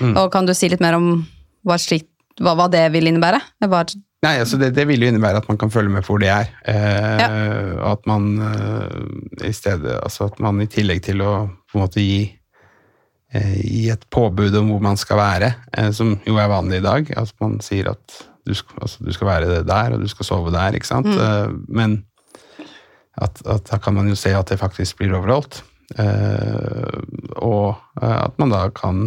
Mm. 0.00 0.14
Og 0.16 0.30
Kan 0.32 0.46
du 0.46 0.54
si 0.56 0.70
litt 0.70 0.82
mer 0.82 0.96
om 0.98 1.24
hva, 1.66 1.78
slik, 1.80 2.06
hva, 2.40 2.54
hva 2.58 2.68
det 2.72 2.86
vil 2.94 3.10
innebære? 3.10 3.40
Hva, 3.66 3.84
Nei, 4.24 4.38
altså 4.40 4.56
det, 4.56 4.70
det 4.76 4.86
vil 4.88 5.02
jo 5.04 5.10
innebære 5.10 5.42
at 5.42 5.48
man 5.50 5.58
kan 5.60 5.72
følge 5.72 5.92
med 5.92 6.04
på 6.06 6.14
hvor 6.14 6.22
det 6.22 6.30
er. 6.32 6.52
Eh, 6.70 7.20
Ja. 7.20 7.28
At 7.92 8.06
man 8.08 8.30
eh, 8.40 9.48
i 9.48 9.52
stedet 9.54 9.98
Altså 10.00 10.30
at 10.30 10.38
man 10.42 10.62
i 10.62 10.68
tillegg 10.70 11.02
til 11.04 11.20
å 11.22 11.32
på 11.70 11.78
en 11.78 11.84
måte 11.84 12.02
gi, 12.02 12.22
eh, 13.34 13.58
gi 13.60 13.88
et 13.92 14.06
påbud 14.14 14.54
om 14.60 14.72
hvor 14.72 14.82
man 14.86 14.96
skal 15.00 15.20
være, 15.20 15.50
eh, 15.76 15.90
som 15.92 16.14
jo 16.26 16.38
er 16.38 16.48
vanlig 16.50 16.80
i 16.80 16.86
dag, 16.86 17.12
at 17.18 17.34
man 17.42 17.58
sier 17.64 17.90
at 17.92 18.18
du 18.44 18.54
skal, 18.56 18.78
altså, 18.84 19.04
du 19.04 19.12
skal 19.16 19.28
være 19.28 19.62
der, 19.66 19.94
og 19.94 20.02
du 20.04 20.08
skal 20.08 20.26
sove 20.28 20.52
der, 20.54 20.76
ikke 20.76 20.88
sant. 20.88 21.08
Mm. 21.08 21.62
men 21.68 21.94
at, 23.22 23.42
at 23.46 23.68
da 23.70 23.78
kan 23.78 23.94
man 23.94 24.08
jo 24.10 24.16
se 24.18 24.32
at 24.34 24.50
det 24.50 24.58
faktisk 24.60 24.98
blir 24.98 25.14
overholdt. 25.14 25.62
Eh, 26.00 27.00
og 27.38 27.76
eh, 28.00 28.18
at 28.24 28.38
man 28.40 28.50
da 28.54 28.64
kan 28.74 29.02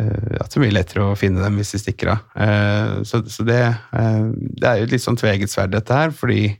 eh, 0.00 0.36
at 0.40 0.50
det 0.50 0.62
blir 0.62 0.74
lettere 0.74 1.04
å 1.10 1.18
finne 1.18 1.42
dem 1.44 1.58
hvis 1.60 1.74
de 1.76 1.82
stikker 1.82 2.14
av. 2.16 2.22
Eh, 2.34 3.02
Så, 3.06 3.22
så 3.30 3.46
det, 3.46 3.62
eh, 3.94 4.22
det 4.34 4.68
er 4.68 4.80
jo 4.80 4.88
et 4.88 4.94
litt 4.96 5.04
sånn 5.04 5.18
tveget 5.20 5.52
sverd, 5.52 5.74
dette 5.76 5.94
her, 5.94 6.14
fordi 6.16 6.56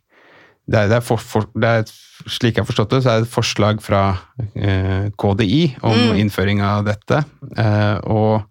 det 0.67 0.79
er, 0.79 0.91
det 0.91 0.99
er, 0.99 1.05
for, 1.07 1.23
for, 1.23 1.47
det 1.55 1.69
er 1.71 1.91
slik 2.27 2.57
jeg 2.57 2.65
har 2.65 2.69
forstått 2.69 2.95
det, 2.95 3.03
så 3.05 3.11
er 3.13 3.21
det 3.23 3.29
et 3.29 3.35
forslag 3.35 3.83
fra 3.85 4.03
eh, 4.59 5.09
KDI 5.15 5.63
om 5.87 6.17
innføring 6.19 6.63
av 6.67 6.87
dette, 6.89 7.23
og 8.11 8.43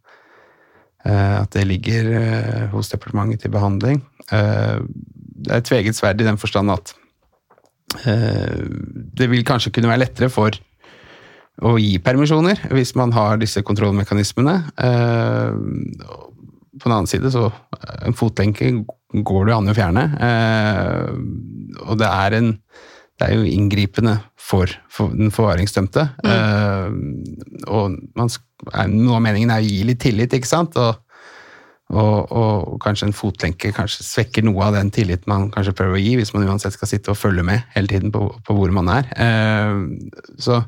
at 1.06 1.52
det 1.54 1.68
ligger 1.70 2.08
hos 2.72 2.88
departementet 2.90 3.44
til 3.44 3.52
behandling. 3.54 4.00
Eh, 4.34 4.80
det 4.82 5.52
er 5.52 5.60
et 5.60 5.68
tveget 5.68 5.98
sverd 5.98 6.24
i 6.24 6.26
den 6.26 6.40
forstand 6.42 6.72
at 6.74 6.96
det 7.96 9.28
vil 9.32 9.46
kanskje 9.48 9.72
kunne 9.72 9.88
være 9.92 10.02
lettere 10.02 10.28
for 10.34 10.56
å 11.64 11.76
gi 11.80 11.96
permisjoner 12.04 12.66
hvis 12.74 12.94
man 13.00 13.14
har 13.16 13.40
disse 13.40 13.64
kontrollmekanismene. 13.66 14.56
Eh, 14.76 15.56
på 16.76 16.90
den 16.90 16.96
annen 16.96 17.08
side 17.10 17.32
så 17.32 17.48
en 18.04 18.18
fotlenke 18.18 18.72
går 19.16 19.48
det 19.48 19.56
an 19.56 19.72
å 19.72 19.78
fjerne. 19.78 20.06
Eh, 20.28 21.80
og 21.86 22.02
det 22.02 22.12
er 22.12 22.40
en 22.42 22.54
det 23.16 23.30
er 23.30 23.38
jo 23.38 23.48
inngripende 23.48 24.18
for, 24.36 24.68
for 24.92 25.14
den 25.16 25.30
forvaringsdømte. 25.32 26.02
Eh, 26.28 26.96
og 27.72 27.94
man, 28.20 28.32
noe 28.92 29.16
av 29.16 29.24
meningen 29.24 29.54
er 29.56 29.64
å 29.64 29.70
gi 29.70 29.86
litt 29.88 30.02
tillit, 30.04 30.36
ikke 30.36 30.50
sant? 30.50 30.76
Og, 30.76 31.00
og, 31.94 32.32
og 32.34 32.80
kanskje 32.82 33.06
en 33.12 33.14
fotlenke 33.14 33.70
kanskje 33.76 34.04
svekker 34.08 34.44
noe 34.48 34.64
av 34.66 34.74
den 34.74 34.90
tilliten 34.96 35.30
man 35.30 35.52
kanskje 35.54 35.76
prøver 35.78 36.00
å 36.00 36.02
gi, 36.02 36.16
hvis 36.18 36.34
man 36.34 36.48
uansett 36.50 36.74
skal 36.74 36.90
sitte 36.90 37.12
og 37.14 37.20
følge 37.20 37.44
med 37.46 37.62
hele 37.76 37.88
tiden 37.92 38.12
på, 38.16 38.24
på 38.48 38.56
hvor 38.58 38.74
man 38.74 38.90
er. 38.90 39.12
Eh, 39.14 39.76
så 40.42 40.64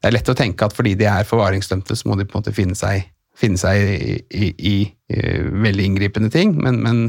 det 0.00 0.10
er 0.10 0.16
lett 0.18 0.28
å 0.32 0.36
tenke 0.36 0.64
at 0.68 0.76
fordi 0.76 0.94
de 1.00 1.08
er 1.08 1.24
forvaringsdømte, 1.28 1.96
så 1.96 2.08
må 2.08 2.16
de 2.20 2.24
på 2.28 2.36
en 2.36 2.42
måte 2.42 2.52
finne 2.56 2.76
seg, 2.76 3.08
finne 3.36 3.60
seg 3.60 3.80
i, 3.80 4.18
i, 4.32 4.50
i, 4.72 4.74
i 5.16 5.22
veldig 5.64 5.86
inngripende 5.90 6.28
ting, 6.32 6.52
men, 6.60 6.78
men 6.84 7.02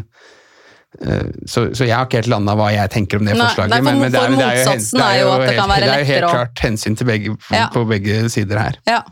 eh, 1.03 1.27
så, 1.47 1.65
så 1.75 1.87
jeg 1.87 1.95
har 1.95 2.07
ikke 2.07 2.21
helt 2.21 2.31
landa 2.31 2.55
hva 2.59 2.69
jeg 2.71 2.91
tenker 2.95 3.19
om 3.19 3.27
det 3.27 3.35
Nei, 3.35 3.45
forslaget. 3.49 3.83
men, 3.83 3.99
men 4.05 4.11
det 4.15 4.21
er, 4.21 4.35
det 4.35 4.47
er 4.47 4.61
jo, 4.61 4.71
hen- 4.71 5.03
er 5.03 5.19
jo 5.21 5.29
det 5.35 5.49
helt- 5.51 5.59
kan 5.59 5.71
være 5.75 5.85
det 5.87 5.93
er 5.97 6.03
jo 6.05 6.09
helt 6.13 6.29
klart 6.31 6.63
hensyn 6.67 6.95
til 6.99 7.11
begge, 7.11 7.35
Ja. 7.51 7.67
på 7.75 7.83
begge 7.89 8.23
sider 8.31 8.63
her. 8.63 8.79
Ja, 8.87 9.03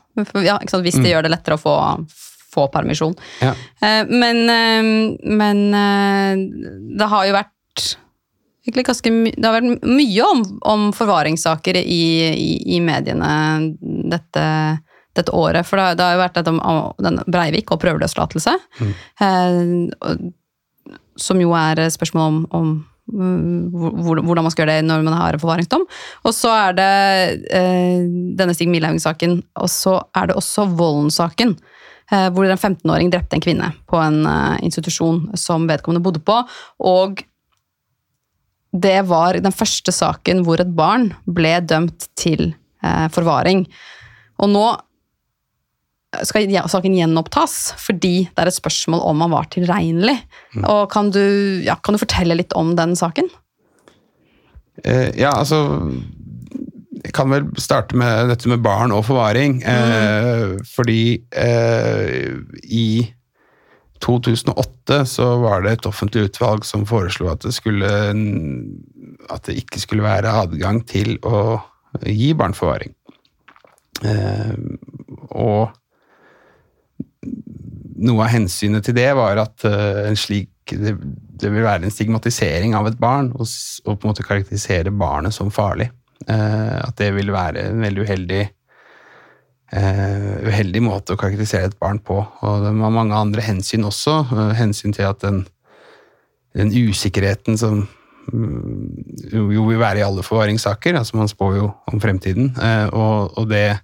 ja 0.48 0.58
hvis 0.64 1.00
det 1.00 1.12
gjør 1.12 1.28
det 1.28 1.36
lettere 1.36 1.60
å 1.60 1.64
få, 1.64 1.76
få 2.54 2.68
permisjon. 2.74 3.16
Ja. 3.44 3.54
Eh, 3.82 4.04
Men, 4.10 4.44
eh, 4.50 4.92
men 5.30 5.64
eh, 5.74 6.44
det 7.00 7.08
har 7.12 7.26
jo 7.30 7.34
vært 7.38 7.96
egentlig 8.68 8.86
ganske 8.86 9.10
det 9.34 9.46
har 9.48 9.56
vært 9.62 9.84
mye 9.88 10.26
om, 10.30 10.42
om 10.70 10.82
forvaringssaker 10.94 11.80
i, 11.82 12.02
i, 12.34 12.50
i 12.76 12.80
mediene 12.86 13.30
dette, 14.12 14.44
dette 15.18 15.34
året. 15.34 15.66
For 15.66 15.78
det, 15.80 15.86
har- 15.88 15.96
det 15.98 16.06
har 16.06 16.14
jo 16.18 16.22
vært 16.22 16.38
dette 16.38 16.54
om, 16.54 17.24
Breivik 17.34 17.72
og 17.74 17.80
prøveløslatelse. 17.82 18.54
Mm. 18.82 18.94
som 21.20 21.42
jo 21.42 21.52
er 21.58 21.82
spørsmål 21.92 22.28
om, 22.30 22.46
om 22.56 22.70
hvordan 23.10 24.44
man 24.46 24.52
skal 24.54 24.64
gjøre 24.68 24.76
det 24.80 24.86
når 24.88 25.02
man 25.08 25.16
har 25.18 25.38
forvaringsdom. 25.42 25.84
Og 26.30 26.36
så 26.38 26.52
er 26.54 26.78
det 26.78 26.92
eh, 27.58 28.06
denne 28.38 28.54
Stig 28.56 28.70
Milhaug-saken, 28.72 29.40
og 29.60 29.70
så 29.74 29.98
er 30.16 30.30
det 30.30 30.38
også 30.40 30.68
Volden-saken. 30.78 31.56
Eh, 32.10 32.28
hvor 32.34 32.48
en 32.50 32.58
15-åring 32.58 33.12
drepte 33.14 33.38
en 33.38 33.44
kvinne 33.44 33.70
på 33.90 34.00
en 34.02 34.24
eh, 34.26 34.58
institusjon 34.66 35.28
som 35.38 35.68
vedkommende 35.70 36.02
bodde 36.02 36.22
på. 36.26 36.40
Og 36.90 37.22
det 38.74 39.00
var 39.10 39.38
den 39.38 39.54
første 39.54 39.94
saken 39.94 40.44
hvor 40.46 40.62
et 40.62 40.74
barn 40.78 41.12
ble 41.30 41.60
dømt 41.70 42.10
til 42.18 42.52
eh, 42.82 43.08
forvaring. 43.14 43.68
Og 44.42 44.54
nå 44.56 44.68
skal 46.26 46.50
saken 46.66 46.96
gjenopptas, 46.98 47.76
fordi 47.78 48.24
det 48.26 48.42
er 48.42 48.50
et 48.50 48.58
spørsmål 48.58 49.04
om 49.12 49.20
han 49.22 49.34
var 49.36 49.50
tilregnelig. 49.54 50.16
Og 50.64 50.88
kan 50.90 51.12
du, 51.14 51.22
ja, 51.62 51.76
kan 51.78 51.94
du 51.94 52.02
fortelle 52.02 52.40
litt 52.40 52.56
om 52.58 52.72
den 52.80 52.96
saken? 52.98 53.30
Ja, 54.82 55.36
altså 55.36 55.60
Jeg 57.10 57.16
kan 57.18 57.32
vel 57.32 57.48
starte 57.58 57.98
med 57.98 58.30
dette 58.30 58.50
med 58.52 58.62
barn 58.62 58.92
og 58.94 59.08
forvaring. 59.08 59.64
Eh, 59.66 60.60
fordi 60.70 61.18
eh, 61.34 62.38
i 62.70 62.90
2008 64.06 65.00
så 65.10 65.32
var 65.42 65.66
det 65.66 65.72
et 65.74 65.88
offentlig 65.90 66.28
utvalg 66.30 66.68
som 66.70 66.86
foreslo 66.86 67.32
at 67.32 67.42
det, 67.48 67.56
skulle, 67.58 67.90
at 69.26 69.50
det 69.50 69.58
ikke 69.64 69.82
skulle 69.82 70.06
være 70.06 70.38
adgang 70.44 70.84
til 70.86 71.18
å 71.26 71.58
gi 72.06 72.30
barn 72.38 72.54
forvaring. 72.54 72.94
Eh, 74.06 74.54
og 75.34 75.74
noe 78.00 78.24
av 78.24 78.32
hensynet 78.32 78.86
til 78.86 78.96
det 79.02 79.10
var 79.18 79.42
at 79.42 79.66
eh, 79.68 80.06
en 80.12 80.20
slik, 80.20 80.54
det, 80.70 80.94
det 81.42 81.50
vil 81.50 81.66
være 81.66 81.90
en 81.90 81.94
stigmatisering 81.94 82.78
av 82.78 82.88
et 82.88 83.02
barn 83.02 83.34
og, 83.34 83.50
og 83.50 83.98
på 83.98 84.06
en 84.06 84.14
måte 84.14 84.28
karakterisere 84.30 84.94
barnet 84.94 85.36
som 85.36 85.50
farlig. 85.52 85.90
Eh, 86.28 86.80
at 86.84 86.98
det 87.00 87.14
vil 87.16 87.32
være 87.32 87.70
en 87.70 87.80
veldig 87.80 88.04
uheldig 88.04 88.42
eh, 89.72 90.34
uheldig 90.50 90.82
måte 90.84 91.16
å 91.16 91.20
karakterisere 91.20 91.70
et 91.70 91.80
barn 91.80 92.02
på. 92.04 92.20
Og 92.20 92.66
det 92.66 92.74
var 92.76 92.96
mange 92.96 93.16
andre 93.16 93.46
hensyn 93.46 93.88
også. 93.88 94.18
eh, 94.36 94.54
hensyn 94.60 94.96
til 94.96 95.08
at 95.08 95.24
den, 95.24 95.46
den 96.58 96.74
usikkerheten 96.76 97.58
som 97.62 97.86
mm, 98.34 99.30
jo, 99.32 99.68
vil 99.70 99.80
være 99.80 100.02
i 100.02 100.08
alle 100.08 100.26
forvaringssaker, 100.26 101.00
altså 101.00 101.22
man 101.22 101.32
spår 101.32 101.56
jo 101.62 101.72
om 101.88 102.02
fremtiden, 102.04 102.52
og, 102.92 103.38
og 103.38 103.50
det 103.50 103.80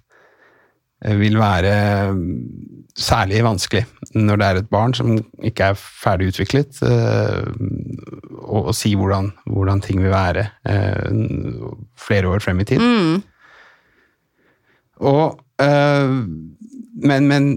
vil 1.16 1.38
være 1.38 2.12
mm, 2.12 2.75
særlig 2.96 3.42
vanskelig 3.44 3.84
når 4.16 4.40
det 4.40 4.46
er 4.46 4.60
et 4.60 4.68
barn 4.72 4.94
som 4.96 5.16
ikke 5.44 5.70
er 5.70 5.78
ferdig 5.78 6.30
utviklet, 6.32 6.78
eh, 6.86 7.44
å 8.46 8.72
si 8.76 8.94
hvordan, 8.96 9.30
hvordan 9.52 9.82
ting 9.84 10.00
vil 10.04 10.14
være 10.14 10.46
eh, 10.68 11.10
flere 12.00 12.32
år 12.32 12.44
frem 12.44 12.62
i 12.62 12.68
tid. 12.68 12.80
Mm. 12.80 13.18
Og, 15.06 15.36
øh, 15.62 16.14
men, 17.04 17.28
men 17.28 17.50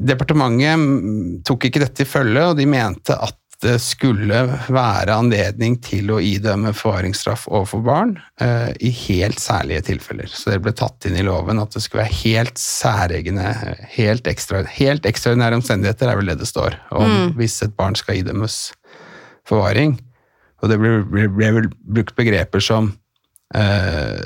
departementet 0.00 1.44
tok 1.48 1.68
ikke 1.68 1.84
dette 1.84 2.06
i 2.06 2.08
følge, 2.08 2.46
og 2.48 2.56
de 2.60 2.68
mente 2.70 3.16
at 3.16 3.36
det 3.60 3.76
skulle 3.84 4.40
være 4.72 5.12
anledning 5.12 5.76
til 5.84 6.08
å 6.14 6.20
idømme 6.24 6.72
forvaringsstraff 6.76 7.44
overfor 7.50 7.82
barn 7.84 8.14
øh, 8.40 8.70
i 8.80 8.92
helt 9.02 9.40
særlige 9.42 9.82
tilfeller. 9.90 10.30
Så 10.32 10.54
det 10.54 10.62
ble 10.64 10.72
tatt 10.76 11.04
inn 11.08 11.18
i 11.20 11.24
loven 11.26 11.60
at 11.60 11.76
det 11.76 11.82
skulle 11.84 12.06
være 12.06 12.20
helt 12.22 12.60
særegne, 12.60 13.52
helt, 13.96 14.30
ekstra, 14.30 14.62
helt 14.78 15.08
ekstraordinære 15.08 15.60
omstendigheter, 15.60 16.08
er 16.08 16.20
vel 16.20 16.32
det 16.32 16.38
det 16.40 16.48
står, 16.48 16.78
om 16.96 17.34
hvis 17.36 17.58
et 17.66 17.76
barn 17.76 17.98
skal 17.98 18.22
idømmes 18.22 18.62
forvaring. 19.48 19.98
Og 20.60 20.72
det 20.72 20.80
ble, 20.80 20.96
ble, 21.08 21.28
ble 21.36 21.68
brukt 21.68 22.16
begreper 22.16 22.64
som 22.64 22.94
eh, 23.56 24.20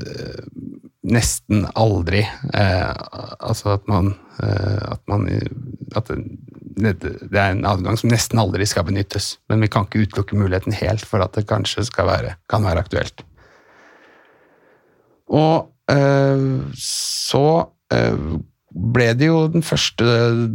nesten 1.04 1.66
aldri 1.76 2.22
eh, 2.24 2.92
Altså 3.44 3.74
at 3.76 3.86
man, 3.90 4.14
eh, 4.42 4.80
at 4.94 5.02
man 5.10 5.28
at 5.94 6.10
det, 6.76 7.12
er 7.32 7.52
en 7.52 7.66
adgang 7.68 7.98
som 8.00 8.10
nesten 8.12 8.40
aldri 8.42 8.66
skal 8.68 8.86
benyttes. 8.88 9.34
Men 9.50 9.62
vi 9.64 9.70
kan 9.72 9.86
ikke 9.86 10.06
utelukke 10.06 10.38
muligheten 10.38 10.76
helt 10.76 11.04
for 11.08 11.24
at 11.24 11.36
det 11.36 11.46
kanskje 11.50 11.86
være, 11.98 12.36
kan 12.50 12.66
være 12.66 12.84
aktuelt. 12.84 13.24
Og 15.34 15.70
øh, 15.90 16.60
så 16.78 17.46
øh, 17.94 18.38
ble 18.74 19.10
det 19.16 19.28
jo 19.30 19.44
den 19.48 19.64
første 19.64 20.06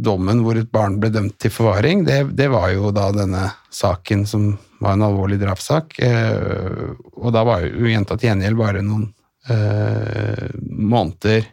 dommen 0.04 0.42
hvor 0.44 0.58
et 0.60 0.70
barn 0.72 0.98
ble 1.00 1.10
dømt 1.12 1.38
til 1.40 1.54
forvaring. 1.54 2.04
Det, 2.06 2.22
det 2.38 2.50
var 2.52 2.70
jo 2.74 2.92
da 2.94 3.10
denne 3.16 3.48
saken 3.74 4.26
som 4.28 4.52
var 4.80 4.96
en 4.96 5.06
alvorlig 5.08 5.40
drapssak. 5.40 5.96
Øh, 6.04 6.92
og 7.16 7.32
da 7.34 7.44
var 7.48 7.64
jo 7.66 7.90
jenta 7.90 8.16
til 8.16 8.30
gjengjeld 8.30 8.60
bare 8.60 8.84
noen 8.84 9.08
måneder 10.60 11.46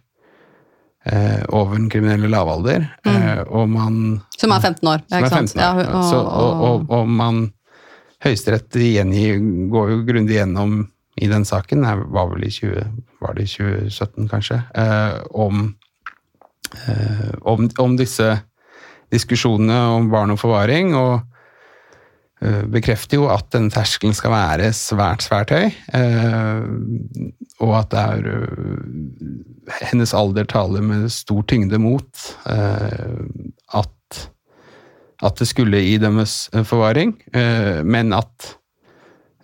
eh, 1.12 1.44
over 1.50 1.78
den 1.78 1.90
kriminelle 1.92 2.30
lavalder. 2.32 2.88
Eh, 3.08 3.42
og 3.48 3.70
man 3.72 4.02
Som 4.38 4.54
er 4.56 4.60
15 4.62 4.88
år. 4.88 5.06
er 5.12 5.24
ikke 5.24 5.34
sant? 5.34 5.56
15 5.56 5.62
år. 5.62 5.82
Ja, 5.82 5.88
og, 5.98 6.04
Så, 6.10 6.20
og, 6.20 6.66
og, 6.68 6.86
og 7.00 7.10
man 7.10 7.48
Høyesterett 8.26 8.74
går 8.74 9.90
jo 9.92 9.98
grundig 10.08 10.40
gjennom 10.40 10.88
i 11.22 11.28
den 11.30 11.46
saken, 11.46 11.82
det 11.86 11.94
var 12.14 12.30
vel 12.32 12.46
i 12.46 12.52
20, 12.54 12.84
var 13.22 13.34
det 13.38 13.48
i 13.48 13.50
2017 13.50 14.28
kanskje, 14.30 14.60
eh, 14.78 15.18
om, 15.34 15.64
eh, 16.88 17.32
om, 17.42 17.70
om 17.82 17.96
disse 17.98 18.28
diskusjonene 19.14 19.80
om 19.96 20.10
barn 20.12 20.34
og 20.34 20.40
forvaring, 20.42 20.94
og 20.98 21.22
bekrefter 22.70 23.18
jo 23.18 23.28
at 23.34 23.48
den 23.56 23.72
terskelen 23.74 24.14
skal 24.14 24.34
være 24.36 24.70
svært, 24.78 25.24
svært 25.26 25.54
høy, 25.56 25.72
eh, 25.98 26.68
og 27.66 27.72
at 27.80 27.90
det 27.94 28.04
er 28.04 28.28
eh, 28.36 29.78
hennes 29.90 30.14
alder 30.14 30.46
taler 30.46 30.86
med 30.86 31.08
stor 31.14 31.42
tyngde 31.50 31.80
mot 31.82 32.28
eh, 32.52 33.24
at 33.74 33.94
at 35.26 35.40
det 35.42 35.48
skulle 35.50 35.82
idømmes 35.82 36.50
eh, 36.54 36.66
forvaring, 36.68 37.16
eh, 37.34 37.82
men 37.82 38.14
at 38.14 38.52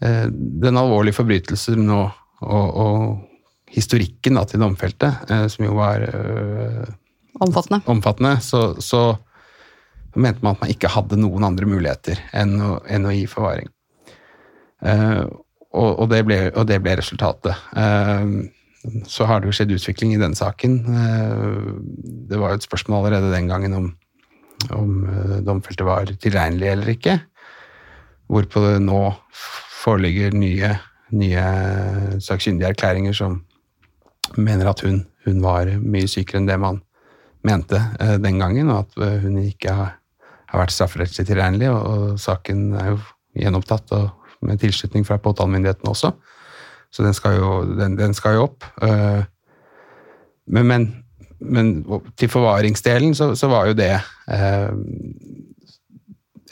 eh, 0.06 0.28
den 0.30 0.78
alvorlige 0.78 1.18
forbrytelsen 1.18 1.90
og, 1.90 2.12
og, 2.46 2.68
og 2.84 3.74
historikken 3.74 4.38
da, 4.38 4.46
til 4.46 4.62
domfelte, 4.62 5.10
eh, 5.30 5.48
som 5.50 5.66
jo 5.66 5.78
var 5.80 6.06
eh, 6.06 6.84
omfattende. 7.42 7.82
omfattende, 7.90 8.36
så, 8.46 8.76
så 8.78 9.16
mente 10.16 10.44
man 10.44 10.56
at 10.56 10.64
man 10.64 10.74
ikke 10.74 10.92
hadde 10.94 11.20
noen 11.20 11.46
andre 11.48 11.68
muligheter 11.70 12.20
enn 12.38 12.58
å, 12.62 12.76
enn 12.90 13.08
å 13.08 13.14
gi 13.16 13.26
forvaring. 13.30 13.70
Uh, 14.84 15.26
og, 15.74 15.90
og, 16.04 16.06
det 16.12 16.22
ble, 16.28 16.38
og 16.52 16.68
det 16.70 16.80
ble 16.84 16.98
resultatet. 17.00 17.58
Uh, 17.74 18.52
så 19.08 19.26
har 19.30 19.40
det 19.40 19.48
jo 19.48 19.56
skjedd 19.56 19.74
utvikling 19.78 20.14
i 20.14 20.22
den 20.22 20.36
saken. 20.38 20.80
Uh, 20.86 21.70
det 22.30 22.40
var 22.40 22.54
jo 22.54 22.62
et 22.62 22.68
spørsmål 22.68 23.00
allerede 23.00 23.32
den 23.34 23.50
gangen 23.52 23.78
om, 23.78 23.92
om 24.76 24.92
domfelte 25.48 25.88
var 25.88 26.12
tilregnelig 26.14 26.70
eller 26.74 26.94
ikke. 26.94 27.18
Hvorpå 28.32 28.64
det 28.66 28.84
nå 28.84 29.02
foreligger 29.84 30.36
nye, 30.36 30.76
nye 31.16 31.48
sakkyndige 32.24 32.72
erklæringer 32.72 33.16
som 33.18 33.42
mener 34.40 34.70
at 34.72 34.82
hun, 34.86 35.04
hun 35.26 35.42
var 35.44 35.68
mye 35.82 36.08
sykere 36.10 36.40
enn 36.40 36.48
det 36.48 36.56
man 36.62 36.80
mente 37.44 37.82
den 38.24 38.40
gangen, 38.40 38.72
og 38.72 38.86
at 38.86 39.26
hun 39.26 39.36
ikke 39.44 39.76
har, 39.76 39.92
har 40.54 40.64
vært 40.64 40.76
strafferettslig 40.76 41.28
tilregnelig. 41.30 41.72
Og, 41.74 42.14
saken 42.22 42.66
er 42.80 42.94
jo 42.94 43.00
gjenopptatt 43.44 43.94
med 44.46 44.62
tilslutning 44.62 45.06
fra 45.08 45.20
påtalemyndigheten 45.22 45.90
også. 45.90 46.14
Så 46.94 47.06
den 47.06 47.16
skal 47.18 47.40
jo, 47.40 47.54
den, 47.80 47.98
den 47.98 48.14
skal 48.14 48.38
jo 48.38 48.48
opp. 48.48 48.68
Eh, 48.86 49.24
men, 50.54 50.68
men, 50.70 50.88
men 51.40 51.72
til 52.20 52.30
forvaringsdelen 52.30 53.16
så, 53.18 53.32
så 53.40 53.50
var 53.50 53.72
jo 53.72 53.78
det 53.78 53.94
eh, 53.96 54.70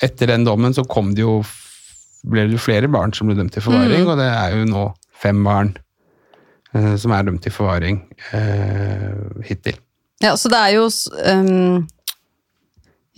Etter 0.02 0.32
den 0.32 0.48
dommen 0.48 0.74
så 0.74 0.82
kom 0.90 1.12
det 1.14 1.22
jo 1.22 1.42
ble 2.26 2.48
det 2.50 2.62
flere 2.62 2.90
barn 2.90 3.14
som 3.14 3.30
ble 3.30 3.36
dømt 3.38 3.54
til 3.54 3.64
forvaring, 3.66 4.08
og 4.10 4.18
det 4.18 4.28
er 4.30 4.56
jo 4.56 4.66
nå 4.70 4.86
fem 5.22 5.40
barn 5.46 5.72
eh, 6.74 6.96
som 7.02 7.14
er 7.14 7.28
dømt 7.28 7.44
til 7.46 7.54
forvaring 7.54 8.02
eh, 8.38 9.46
hittil. 9.46 9.78
Ja, 10.22 10.36
så 10.38 10.50
det 10.54 10.60
er 10.60 10.76
jo 10.76 10.86
um, 10.88 11.88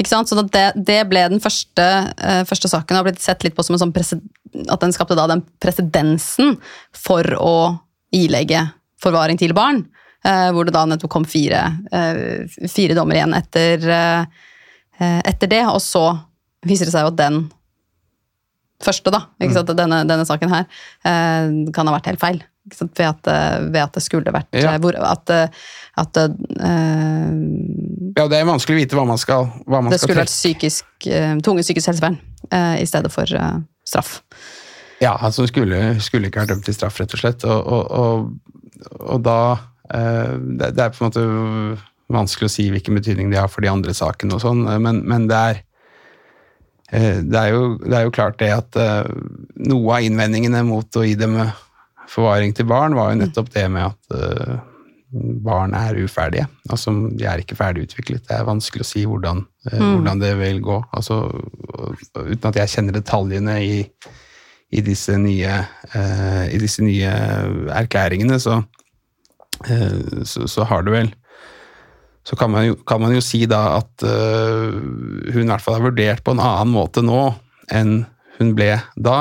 Ikke 0.03 0.11
sant? 0.11 0.27
Så 0.27 0.35
det, 0.51 0.65
det 0.75 0.99
ble 1.07 1.23
den 1.31 1.39
første, 1.43 1.87
uh, 2.19 2.41
første 2.49 2.67
saken 2.67 2.97
og 2.97 2.99
har 2.99 3.07
blitt 3.07 3.23
sett 3.23 3.45
litt 3.45 3.55
på 3.55 3.63
som 3.63 3.77
en 3.77 3.85
sånn 3.85 3.93
At 4.67 4.83
den 4.83 4.91
skapte 4.91 5.15
da 5.15 5.29
den 5.31 5.45
presedensen 5.63 6.57
for 6.91 7.23
å 7.39 7.55
ilegge 8.13 8.65
forvaring 9.03 9.39
til 9.39 9.55
barn. 9.55 9.85
Uh, 10.23 10.51
hvor 10.55 10.67
det 10.67 10.75
da 10.75 10.83
nettopp 10.87 11.11
kom 11.15 11.27
fire, 11.27 11.63
uh, 11.95 12.43
fire 12.71 12.99
dommer 12.99 13.19
igjen 13.19 13.35
etter, 13.39 13.87
etter 14.99 15.51
det. 15.51 15.63
Og 15.71 15.79
så 15.83 16.05
viser 16.67 16.87
det 16.87 16.95
seg 16.95 17.07
jo 17.07 17.13
at 17.15 17.19
den 17.23 17.45
første, 18.83 19.11
da, 19.15 19.29
ikke 19.39 19.55
sant? 19.55 19.71
Denne, 19.79 20.03
denne 20.07 20.27
saken 20.27 20.51
her, 20.51 20.67
kan 21.03 21.87
ha 21.87 21.95
vært 21.95 22.11
helt 22.11 22.19
feil. 22.19 22.43
Ved 22.63 23.01
at, 23.03 23.27
ved 23.73 23.81
at, 23.81 23.91
det 23.91 24.01
skulle 24.05 24.31
vært 24.31 24.55
Ja. 24.55 24.77
hvor, 24.79 24.95
at, 24.95 25.31
at 25.99 26.19
uh, 26.23 27.33
Ja, 28.15 28.27
det 28.31 28.39
er 28.39 28.47
vanskelig 28.47 28.77
å 28.77 28.79
vite 28.79 28.95
hva 28.95 29.03
man 29.09 29.19
skal, 29.19 29.49
hva 29.67 29.81
man 29.83 29.91
det 29.91 29.99
skal 29.99 30.13
skulle 30.13 30.23
vært 30.23 30.31
psykisk, 30.31 30.87
uh, 31.11 31.33
tunge 31.43 31.65
psykisk 31.65 31.91
helsevern 31.91 32.15
uh, 32.53 32.77
i 32.79 32.87
stedet 32.87 33.11
for 33.11 33.27
straff. 33.83 34.21
Ja, 35.03 35.17
altså 35.19 35.47
skulle, 35.47 35.99
skulle 36.03 36.29
ikke 36.29 36.43
vært 36.43 36.53
dømt 36.53 36.67
til 36.67 36.75
straff, 36.77 36.99
rett 37.01 37.15
og 37.15 37.21
slett. 37.21 37.43
Og, 37.43 37.67
og, 37.67 37.91
og, 37.91 38.99
og 38.99 39.23
da 39.25 39.39
eh, 39.91 40.35
det, 40.59 40.73
det 40.77 40.85
er 40.85 40.93
på 40.93 41.03
en 41.03 41.09
måte 41.09 41.25
vanskelig 42.13 42.49
å 42.49 42.53
si 42.53 42.69
hvilken 42.71 42.99
betydning 42.99 43.31
det 43.33 43.41
har 43.41 43.51
for 43.51 43.65
de 43.65 43.71
andre 43.71 43.95
sakene 43.97 44.37
og 44.37 44.43
sånn, 44.43 44.65
eh, 44.69 44.79
men, 44.83 45.01
men 45.09 45.27
det 45.31 45.41
er 45.49 45.61
eh, 46.91 47.19
det 47.19 47.39
er, 47.39 47.51
jo, 47.55 47.75
det 47.83 47.99
er 47.99 48.07
jo 48.07 48.15
klart 48.15 48.39
det 48.39 48.51
at 48.55 48.79
eh, 48.79 49.11
noe 49.67 49.97
av 49.97 50.07
innvendingene 50.07 50.63
mot 50.67 50.99
å 50.99 51.05
idømme 51.07 51.49
forvaring 52.11 52.53
til 52.55 52.67
barn, 52.69 52.95
var 52.97 53.11
jo 53.11 53.21
nettopp 53.21 53.49
det 53.53 53.65
med 53.71 53.91
at 53.91 54.17
eh, 54.17 54.57
barn 55.45 55.75
er 55.77 55.99
uferdige. 56.01 56.47
Altså, 56.69 56.93
de 57.13 57.25
er 57.29 57.43
ikke 57.43 57.57
ferdig 57.59 57.87
utviklet. 57.87 58.25
Det 58.27 58.35
er 58.37 58.47
vanskelig 58.47 58.85
å 58.85 58.89
si 58.89 59.05
hvordan, 59.09 59.43
eh, 59.69 59.79
hvordan 59.79 60.21
det 60.21 60.33
vil 60.41 60.61
gå. 60.65 60.79
Altså, 60.97 61.21
uten 62.17 62.49
at 62.49 62.61
jeg 62.61 62.73
kjenner 62.75 62.97
detaljene 62.97 63.57
i, 63.63 63.81
i 64.73 64.85
disse 64.85 65.17
nye, 65.21 65.57
eh, 65.93 66.45
i 66.53 66.61
disse 66.61 66.85
nye 66.85 67.11
erklæringene, 67.73 68.39
så, 68.41 68.61
så, 70.25 70.47
så 70.49 70.65
har 70.67 70.81
du 70.83 70.89
vel 70.91 71.13
Så 72.25 72.35
kan 72.35 72.49
man 72.51 72.65
jo, 72.65 72.75
kan 72.87 72.99
man 72.99 73.13
jo 73.13 73.21
si 73.23 73.45
da 73.47 73.77
at 73.77 74.03
uh, 74.07 74.73
hun 74.73 75.43
i 75.43 75.47
hvert 75.49 75.61
fall 75.61 75.75
har 75.75 75.83
vurdert 75.83 76.23
på 76.23 76.31
en 76.31 76.41
annen 76.41 76.71
måte 76.71 77.03
nå 77.03 77.33
enn 77.71 78.05
hun 78.39 78.53
ble 78.55 78.77
da. 78.95 79.17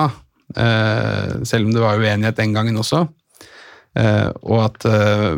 Eh, 0.57 1.43
selv 1.49 1.69
om 1.69 1.75
det 1.75 1.83
var 1.83 2.01
uenighet 2.01 2.39
den 2.39 2.55
gangen 2.57 2.79
også. 2.81 3.07
Eh, 3.99 4.31
og, 4.43 4.59
at, 4.65 4.87
eh, 4.89 5.37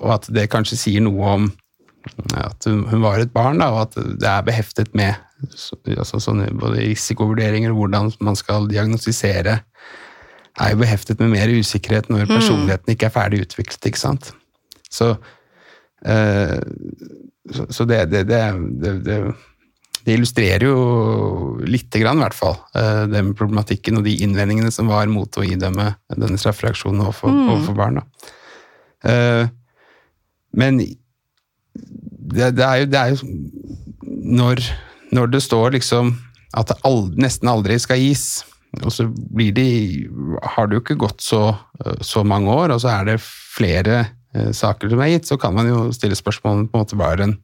og 0.00 0.12
at 0.18 0.28
det 0.34 0.50
kanskje 0.52 0.80
sier 0.80 1.04
noe 1.04 1.32
om 1.36 1.48
at 2.38 2.64
hun, 2.68 3.02
var 3.02 3.20
et 3.20 3.32
barn, 3.32 3.60
da, 3.60 3.70
og 3.74 3.88
at 3.88 3.98
det 4.20 4.28
er 4.28 4.44
beheftet 4.46 4.94
med 4.96 5.16
altså 5.94 6.18
sånne, 6.22 6.48
både 6.58 6.82
risikovurderinger 6.82 7.72
og 7.72 7.82
hvordan 7.82 8.12
man 8.24 8.38
skal 8.38 8.68
diagnostisere, 8.70 9.58
er 10.58 10.72
jo 10.72 10.80
beheftet 10.80 11.20
med 11.22 11.30
mer 11.36 11.52
usikkerhet 11.54 12.08
når 12.10 12.26
personligheten 12.30 12.94
ikke 12.94 13.06
er 13.06 13.14
ferdig 13.14 13.42
utviklet. 13.44 13.86
ikke 13.86 14.00
sant? 14.00 14.32
Så, 14.90 15.12
eh, 16.04 16.58
så, 17.54 17.66
så 17.70 17.86
det, 17.86 18.00
det, 18.10 18.24
det, 18.28 18.94
det, 19.06 19.18
det 20.06 20.14
illustrerer 20.16 20.64
jo 20.68 21.58
lite 21.66 22.00
grann, 22.02 22.20
i 22.20 22.24
hvert 22.26 22.36
fall, 22.38 22.56
eh, 22.78 23.04
den 23.10 23.34
problematikken 23.38 23.98
og 24.00 24.04
de 24.06 24.16
innvendingene 24.24 24.70
som 24.74 24.90
var 24.90 25.10
mot 25.12 25.38
å 25.38 25.44
idømme 25.46 25.90
denne 26.14 26.38
straffereaksjonen 26.40 27.02
overfor, 27.04 27.32
overfor 27.32 27.78
barn. 27.78 28.00
Da. 28.00 28.34
Eh, 29.10 29.48
Men 30.58 30.78
det, 30.80 32.46
det, 32.56 32.64
er 32.64 32.76
jo, 32.82 32.86
det 32.90 32.98
er 32.98 33.12
jo 33.12 33.16
når, 34.38 34.62
når 35.14 35.26
det 35.34 35.42
står 35.44 35.76
liksom 35.76 36.14
at 36.56 36.70
det 36.70 36.78
aldri, 36.88 37.20
nesten 37.22 37.50
aldri 37.52 37.76
skal 37.78 38.00
gis, 38.00 38.44
og 38.82 38.92
så 38.92 39.06
blir 39.08 39.52
de, 39.56 39.68
har 40.56 40.68
det 40.68 40.78
jo 40.78 40.82
ikke 40.82 40.98
gått 41.04 41.20
så, 41.24 41.42
så 42.04 42.24
mange 42.24 42.50
år, 42.52 42.72
og 42.74 42.80
så 42.82 42.90
er 42.96 43.10
det 43.10 43.18
flere 43.22 44.00
eh, 44.34 44.50
saker 44.56 44.90
som 44.92 45.00
er 45.04 45.12
gitt, 45.12 45.28
så 45.28 45.38
kan 45.40 45.54
man 45.56 45.68
jo 45.68 45.92
stille 45.92 46.16
spørsmål 46.18 46.64
om 46.64 46.66
på 46.68 46.78
en 46.78 46.84
måte 46.84 46.98
var 47.00 47.22
en 47.24 47.36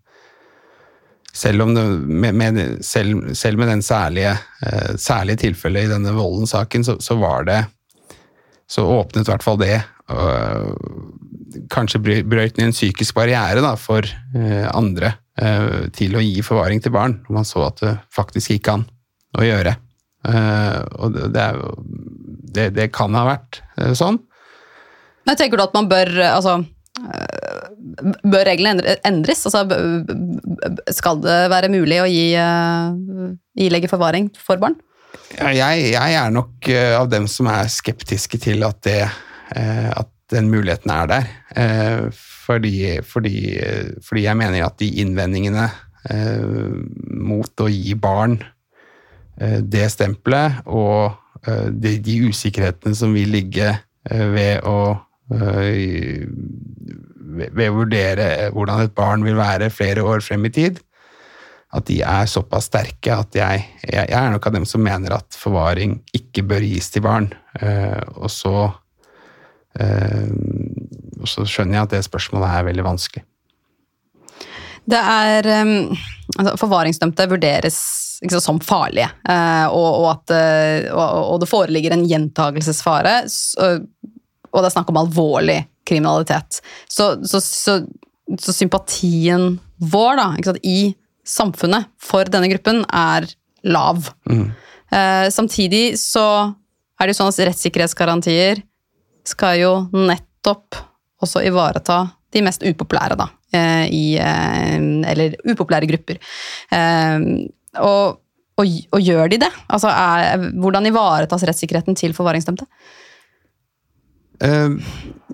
selv, 1.34 1.66
det, 1.74 1.84
med, 2.06 2.34
med, 2.34 2.60
selv, 2.84 3.34
selv 3.34 3.58
med 3.58 3.68
den 3.72 3.82
særlige, 3.82 4.36
eh, 4.66 4.94
særlige 5.00 5.42
tilfellet 5.44 5.88
i 5.88 5.92
denne 5.92 6.14
Vollen-saken, 6.14 6.84
så, 6.86 6.98
så 7.02 7.18
var 7.18 7.48
det 7.48 7.64
Så 8.70 8.80
åpnet 8.88 9.26
i 9.26 9.30
hvert 9.30 9.42
fall 9.44 9.58
det 9.60 9.74
øh, 10.08 10.70
Kanskje 11.70 12.00
brø- 12.00 12.22
brøyt 12.26 12.56
ned 12.56 12.70
en 12.70 12.74
psykisk 12.74 13.14
barriere 13.14 13.60
da, 13.62 13.74
for 13.78 14.06
eh, 14.06 14.68
andre 14.72 15.12
eh, 15.38 15.90
til 15.94 16.16
å 16.16 16.22
gi 16.24 16.40
forvaring 16.42 16.80
til 16.82 16.94
barn. 16.94 17.18
når 17.26 17.36
Man 17.36 17.46
så 17.46 17.66
at 17.66 17.82
det 17.82 17.92
faktisk 18.14 18.54
gikk 18.54 18.70
an 18.72 18.86
å 19.38 19.44
gjøre. 19.44 19.76
Og 20.24 21.16
det, 21.34 21.44
det, 22.56 22.68
det, 22.72 22.86
kan 22.94 23.12
ha 23.12 23.26
vært 23.28 23.58
sånn. 23.98 24.16
Men 25.28 25.36
tenker 25.36 25.60
du 25.60 25.64
at 25.66 25.74
man 25.76 25.88
bør 25.90 26.10
altså, 26.30 26.54
øh, 27.02 27.43
Bør 28.24 28.46
reglene 28.48 28.96
endres? 29.04 29.44
Altså, 29.48 29.64
skal 30.94 31.20
det 31.24 31.38
være 31.52 31.72
mulig 31.72 32.00
å 32.00 32.08
gi, 32.08 32.32
øh, 32.40 33.34
ilegge 33.60 33.90
forvaring 33.92 34.30
for 34.40 34.60
barn? 34.62 34.78
Jeg, 35.34 35.90
jeg 35.92 36.16
er 36.18 36.32
nok 36.32 36.68
eh, 36.70 36.94
av 36.96 37.08
dem 37.12 37.26
som 37.30 37.48
er 37.50 37.70
skeptiske 37.72 38.38
til 38.42 38.64
at, 38.66 38.80
det, 38.86 39.02
eh, 39.56 39.90
at 39.90 40.10
den 40.32 40.48
muligheten 40.52 40.92
er 40.94 41.10
der. 41.10 41.28
Eh, 41.56 42.06
fordi, 42.46 43.00
fordi, 43.06 43.36
eh, 43.58 43.92
fordi 44.04 44.26
jeg 44.26 44.38
mener 44.38 44.66
at 44.66 44.78
de 44.80 44.90
innvendingene 45.02 45.68
eh, 46.10 46.78
mot 47.20 47.64
å 47.64 47.70
gi 47.70 47.94
barn 47.98 48.38
eh, 49.40 49.60
det 49.60 49.88
stempelet, 49.94 50.62
og 50.66 51.14
eh, 51.46 51.68
de, 51.70 51.98
de 52.04 52.20
usikkerhetene 52.30 52.96
som 52.98 53.14
vil 53.16 53.34
ligge 53.34 53.70
eh, 53.74 54.26
ved 54.34 54.64
å 54.68 54.78
eh, 55.34 56.24
ved 57.34 57.68
å 57.68 57.78
vurdere 57.80 58.28
hvordan 58.54 58.84
et 58.84 58.94
barn 58.96 59.24
vil 59.26 59.38
være 59.38 59.72
flere 59.74 60.04
år 60.06 60.24
frem 60.24 60.46
i 60.48 60.52
tid, 60.54 60.80
at 61.74 61.88
de 61.90 61.98
er 62.06 62.30
såpass 62.30 62.68
sterke 62.70 63.16
at 63.16 63.34
jeg, 63.34 63.64
jeg, 63.82 64.06
jeg 64.06 64.18
er 64.18 64.30
nok 64.30 64.46
av 64.46 64.54
dem 64.54 64.66
som 64.68 64.82
mener 64.84 65.16
at 65.16 65.38
forvaring 65.38 65.98
ikke 66.14 66.46
bør 66.46 66.66
gis 66.66 66.92
til 66.94 67.02
barn. 67.06 67.32
Eh, 67.58 67.98
og, 68.14 68.30
så, 68.30 68.68
eh, 69.82 70.30
og 71.18 71.30
så 71.30 71.46
skjønner 71.48 71.80
jeg 71.80 71.88
at 71.88 71.96
det 71.96 72.04
spørsmålet 72.06 72.60
er 72.60 72.68
veldig 72.70 72.86
vanskelig. 72.86 73.24
Det 74.84 75.00
er 75.00 75.48
um, 75.64 75.94
altså, 76.36 76.56
Forvaringsdømte 76.60 77.28
vurderes 77.30 77.78
sant, 78.20 78.42
som 78.42 78.60
farlige, 78.62 79.08
eh, 79.28 79.66
og, 79.66 79.90
og, 80.02 80.08
at, 80.12 80.34
eh, 80.36 80.90
og, 80.94 81.40
det 81.42 81.50
foreligger 81.50 81.96
en 81.96 82.04
gjentagelsesfare, 82.08 83.14
og 83.24 84.60
det 84.60 84.68
er 84.68 84.74
snakk 84.74 84.92
om 84.92 85.00
alvorlig 85.02 85.58
kriminalitet. 85.86 86.60
Så, 86.88 87.14
så, 87.28 87.40
så, 87.44 87.78
så 88.40 88.54
sympatien 88.56 89.58
vår 89.76 90.20
da, 90.20 90.28
sant, 90.46 90.60
i 90.64 90.94
samfunnet 91.24 91.90
for 92.00 92.28
denne 92.30 92.50
gruppen 92.52 92.82
er 92.88 93.26
lav. 93.64 94.10
Eh, 94.94 95.28
samtidig 95.32 95.98
så 96.00 96.26
er 97.00 97.06
det 97.06 97.14
jo 97.14 97.20
sånn 97.22 97.32
at 97.32 97.40
rettssikkerhetsgarantier 97.50 98.60
skal 99.24 99.56
jo 99.58 99.72
nettopp 99.92 100.76
også 101.24 101.40
ivareta 101.48 102.02
de 102.34 102.42
mest 102.44 102.64
upopulære, 102.66 103.16
da. 103.16 103.28
eh, 103.54 103.86
I, 103.88 104.04
eh, 104.18 104.76
eller 105.12 105.36
upopulære 105.46 105.88
grupper. 105.90 106.20
Eh, 106.74 107.16
og, 107.80 108.20
og, 108.58 108.74
og 108.94 109.00
gjør 109.02 109.32
de 109.32 109.40
det? 109.44 109.50
Altså, 109.68 109.90
er, 109.90 110.50
hvordan 110.60 110.90
ivaretas 110.90 111.46
rettssikkerheten 111.48 111.96
til 111.98 112.14
forvaringsdømte? 112.16 112.66
Eh, 114.42 114.68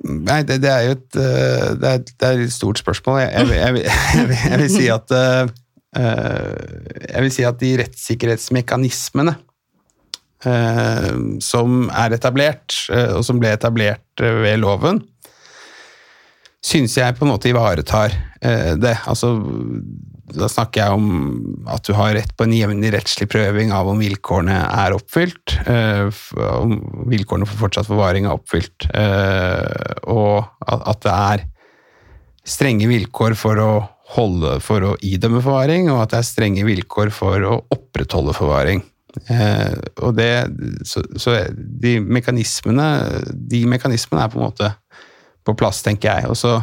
nei, 0.05 0.41
det, 0.49 0.59
det 0.63 0.71
er 0.71 0.83
jo 0.89 0.95
et, 0.99 1.17
eh, 1.17 1.69
det 1.81 1.91
er, 1.95 2.03
det 2.11 2.29
er 2.29 2.43
et 2.45 2.53
stort 2.53 2.79
spørsmål. 2.83 3.21
Jeg, 3.23 3.49
jeg, 3.49 3.85
jeg, 3.85 3.87
jeg, 4.51 4.59
vil- 4.61 4.75
si 4.75 4.89
at 4.93 5.15
eh, 5.17 5.55
Jeg 7.11 7.23
vil 7.25 7.33
si 7.35 7.47
at 7.49 7.61
de 7.63 7.71
rettssikkerhetsmekanismene 7.81 9.33
uh, 10.47 11.15
som 11.43 11.89
er 11.91 12.15
etablert, 12.15 12.77
og 13.17 13.25
som 13.27 13.41
ble 13.43 13.51
etablert 13.57 14.23
ved 14.23 14.61
loven, 14.63 15.01
syns 16.65 16.95
jeg 16.97 17.17
på 17.19 17.25
en 17.27 17.33
måte 17.33 17.51
ivaretar 17.51 18.15
det. 18.41 18.95
Altså, 19.11 19.33
da 20.35 20.49
snakker 20.51 20.83
jeg 20.83 20.97
om 20.97 21.07
at 21.71 21.85
du 21.87 21.93
har 21.99 22.15
rett 22.17 22.33
på 22.37 22.47
en 22.47 22.55
jevnlig 22.55 22.93
rettslig 22.95 23.29
prøving 23.33 23.73
av 23.75 23.89
om 23.91 24.01
vilkårene 24.01 24.59
er 24.67 24.97
oppfylt. 24.97 25.57
eh, 25.67 26.11
Om 26.41 26.75
vilkårene 27.11 27.49
for 27.49 27.67
fortsatt 27.67 27.89
forvaring 27.91 28.27
er 28.27 28.37
oppfylt. 28.37 28.89
eh, 28.95 29.95
Og 30.11 30.45
at 30.67 31.01
det 31.07 31.15
er 31.15 31.47
strenge 32.47 32.89
vilkår 32.91 33.37
for 33.37 33.61
å 33.61 33.73
holde, 34.17 34.57
for 34.65 34.83
å 34.83 34.97
idømme 35.07 35.43
forvaring, 35.45 35.91
og 35.93 36.03
at 36.03 36.15
det 36.15 36.19
er 36.19 36.27
strenge 36.27 36.65
vilkår 36.67 37.13
for 37.15 37.45
å 37.47 37.61
opprettholde 37.71 38.35
forvaring. 38.35 38.83
Eh, 39.31 39.75
og 40.03 40.17
det, 40.19 40.47
så, 40.87 41.03
så 41.19 41.37
de 41.55 41.99
mekanismene 42.01 42.87
de 43.35 43.65
mekanismene 43.71 44.25
er 44.25 44.33
på 44.33 44.39
en 44.39 44.47
måte 44.49 44.71
på 45.47 45.55
plass, 45.59 45.83
tenker 45.83 46.11
jeg. 46.11 46.31
Og 46.31 46.39
så, 46.39 46.57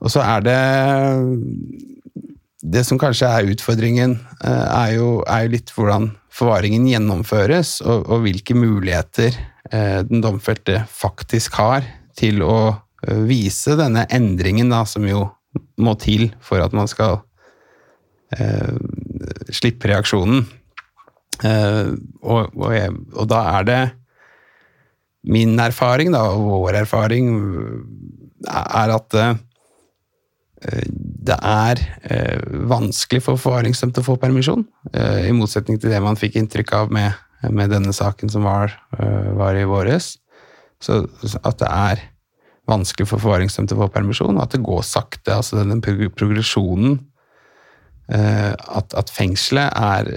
og 0.00 0.12
så 0.12 0.22
er 0.22 0.46
det 0.46 0.60
Det 2.66 2.82
som 2.82 2.98
kanskje 2.98 3.28
er 3.30 3.50
utfordringen, 3.52 4.16
eh, 4.42 4.68
er 4.74 4.94
jo, 4.96 5.10
er 5.22 5.44
jo 5.44 5.52
litt 5.52 5.70
hvordan 5.70 6.08
forvaringen 6.34 6.88
gjennomføres, 6.90 7.78
og, 7.86 8.08
og 8.10 8.24
hvilke 8.24 8.56
muligheter 8.58 9.36
eh, 9.70 10.00
den 10.08 10.24
domfelte 10.24 10.80
faktisk 10.90 11.60
har 11.60 11.86
til 12.18 12.42
å 12.42 12.58
eh, 13.06 13.22
vise 13.28 13.76
denne 13.78 14.06
endringen, 14.10 14.72
da, 14.72 14.82
som 14.88 15.06
jo 15.06 15.28
må 15.78 15.94
til 16.02 16.32
for 16.42 16.64
at 16.64 16.74
man 16.76 16.90
skal 16.90 17.20
eh, 18.34 18.74
slippe 19.54 19.92
reaksjonen. 19.92 20.42
Eh, 21.46 21.94
og, 22.24 22.50
og, 22.50 22.68
jeg, 22.74 22.92
og 23.14 23.30
da 23.30 23.44
er 23.60 23.70
det 23.70 23.80
min 25.26 25.54
erfaring, 25.62 26.10
da, 26.14 26.26
og 26.34 26.66
vår 26.66 26.82
erfaring, 26.82 27.30
er 28.46 28.98
at 28.98 29.16
eh, 29.22 29.36
det 31.26 31.36
er 31.42 31.80
eh, 32.10 32.42
vanskelig 32.70 33.22
for 33.24 33.40
forvaringsdømte 33.40 34.02
å 34.02 34.06
få 34.06 34.16
permisjon, 34.22 34.64
eh, 34.92 35.28
i 35.28 35.34
motsetning 35.36 35.78
til 35.80 35.92
det 35.92 36.02
man 36.02 36.18
fikk 36.18 36.38
inntrykk 36.40 36.74
av 36.78 36.94
med, 36.94 37.16
med 37.50 37.72
denne 37.74 37.94
saken 37.94 38.32
som 38.32 38.46
var, 38.46 38.74
eh, 38.98 39.32
var 39.38 39.58
i 39.58 39.66
våres. 39.68 40.16
Så 40.82 41.04
at 41.42 41.58
det 41.62 41.70
er 41.70 42.04
vanskelig 42.68 43.08
for 43.08 43.22
forvaringsdømte 43.22 43.76
å 43.76 43.84
få 43.84 43.92
permisjon, 43.94 44.36
og 44.36 44.42
at 44.42 44.56
det 44.56 44.64
går 44.66 44.82
sakte. 44.86 45.34
altså 45.34 45.60
denne 45.60 45.80
progresjonen 45.80 46.98
at, 48.06 48.92
at 48.94 49.08
fengselet 49.10 49.72
er 49.74 50.10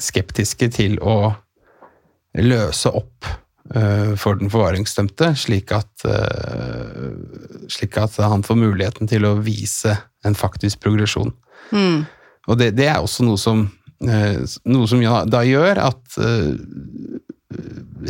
skeptiske 0.00 0.70
til 0.72 0.94
å 1.04 1.34
løse 2.40 2.92
opp 2.96 3.28
for 3.70 4.34
den 4.40 4.50
forvaringsdømte, 4.50 5.28
slik 5.38 5.70
at, 5.76 6.02
eh, 6.02 7.10
slik 7.70 7.98
at 8.02 8.16
han 8.18 8.42
får 8.42 8.58
muligheten 8.58 9.06
til 9.10 9.28
å 9.28 9.36
vise 9.38 9.94
en 10.26 10.34
faktisk 10.34 10.80
progresjon. 10.82 11.30
Mm. 11.70 12.02
Og 12.50 12.58
det, 12.58 12.72
det 12.78 12.88
er 12.90 12.98
også 12.98 13.26
noe 13.26 13.38
som, 13.40 13.66
eh, 14.02 14.40
noe 14.70 14.90
som 14.90 15.04
da 15.30 15.42
gjør 15.46 15.82
at 15.86 16.18
eh, 16.18 16.50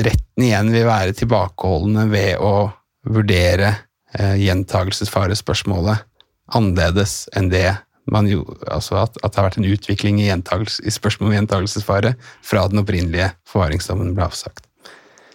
retten 0.06 0.46
igjen 0.46 0.72
vil 0.72 0.88
være 0.88 1.16
tilbakeholdende 1.18 2.06
ved 2.12 2.40
å 2.44 2.70
vurdere 3.10 3.74
eh, 4.16 4.36
gjentagelsesfarespørsmålet 4.46 6.06
annerledes 6.56 7.24
enn 7.36 7.50
det 7.52 7.68
man 8.10 8.26
jo, 8.26 8.42
altså 8.66 8.96
at, 9.04 9.18
at 9.22 9.30
det 9.30 9.38
har 9.38 9.46
vært 9.50 9.60
en 9.60 9.68
utvikling 9.70 10.18
i, 10.22 10.30
i 10.32 10.94
spørsmål 10.94 11.30
om 11.30 11.36
gjentagelsesfare 11.36 12.16
fra 12.42 12.64
den 12.70 12.82
opprinnelige 12.82 13.30
forvaringsdommen 13.46 14.16
ble 14.16 14.26
avsagt. 14.26 14.69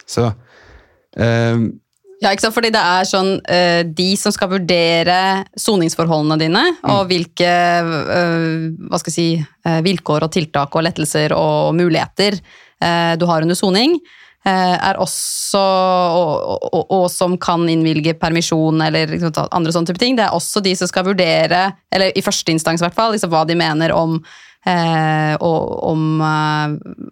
Så 0.06 0.28
eh, 1.18 1.58
Ja, 2.22 2.32
ikke 2.32 2.46
sant? 2.46 2.56
Fordi 2.56 2.72
det 2.74 2.82
er 2.82 3.08
sånn 3.10 3.32
eh, 3.52 3.82
De 3.86 4.10
som 4.20 4.34
skal 4.34 4.52
vurdere 4.54 5.20
soningsforholdene 5.60 6.40
dine, 6.42 6.66
og 6.92 7.08
hvilke 7.12 7.50
eh, 7.50 8.68
hva 8.90 9.02
skal 9.02 9.12
jeg 9.12 9.18
si, 9.18 9.30
eh, 9.66 9.82
vilkår 9.86 10.28
og 10.28 10.36
tiltak 10.36 10.76
og 10.76 10.86
lettelser 10.88 11.36
og 11.38 11.74
muligheter 11.78 12.40
du 13.16 13.24
har 13.26 13.42
under 13.42 13.56
soning, 13.56 13.94
er 14.46 14.98
også 15.02 15.58
og, 15.58 16.66
og, 16.68 16.82
og 16.92 17.06
som 17.10 17.38
kan 17.42 17.64
innvilge 17.72 18.14
permisjon 18.20 18.84
eller 18.84 19.14
andre 19.16 19.72
sånne 19.74 19.90
type 19.90 20.02
ting. 20.04 20.18
Det 20.20 20.26
er 20.28 20.36
også 20.36 20.62
de 20.62 20.74
som 20.78 20.92
skal 20.92 21.08
vurdere, 21.08 21.62
eller 21.90 22.12
i 22.14 22.22
første 22.22 22.52
instans 22.52 22.84
i 22.84 22.86
hvert 22.86 22.98
fall, 23.00 23.16
liksom, 23.16 23.32
hva 23.32 23.46
de 23.48 23.56
mener 23.58 23.96
om 23.96 24.20
eh, 24.66 25.36
om, 25.40 26.22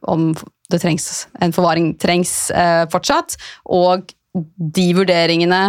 om 0.01 0.27
det 0.73 0.81
trengs, 0.83 1.27
en 1.41 1.53
forvaring 1.55 1.93
trengs 2.01 2.33
eh, 2.51 2.83
fortsatt, 2.91 3.37
og 3.69 4.11
de 4.33 4.87
vurderingene 4.97 5.63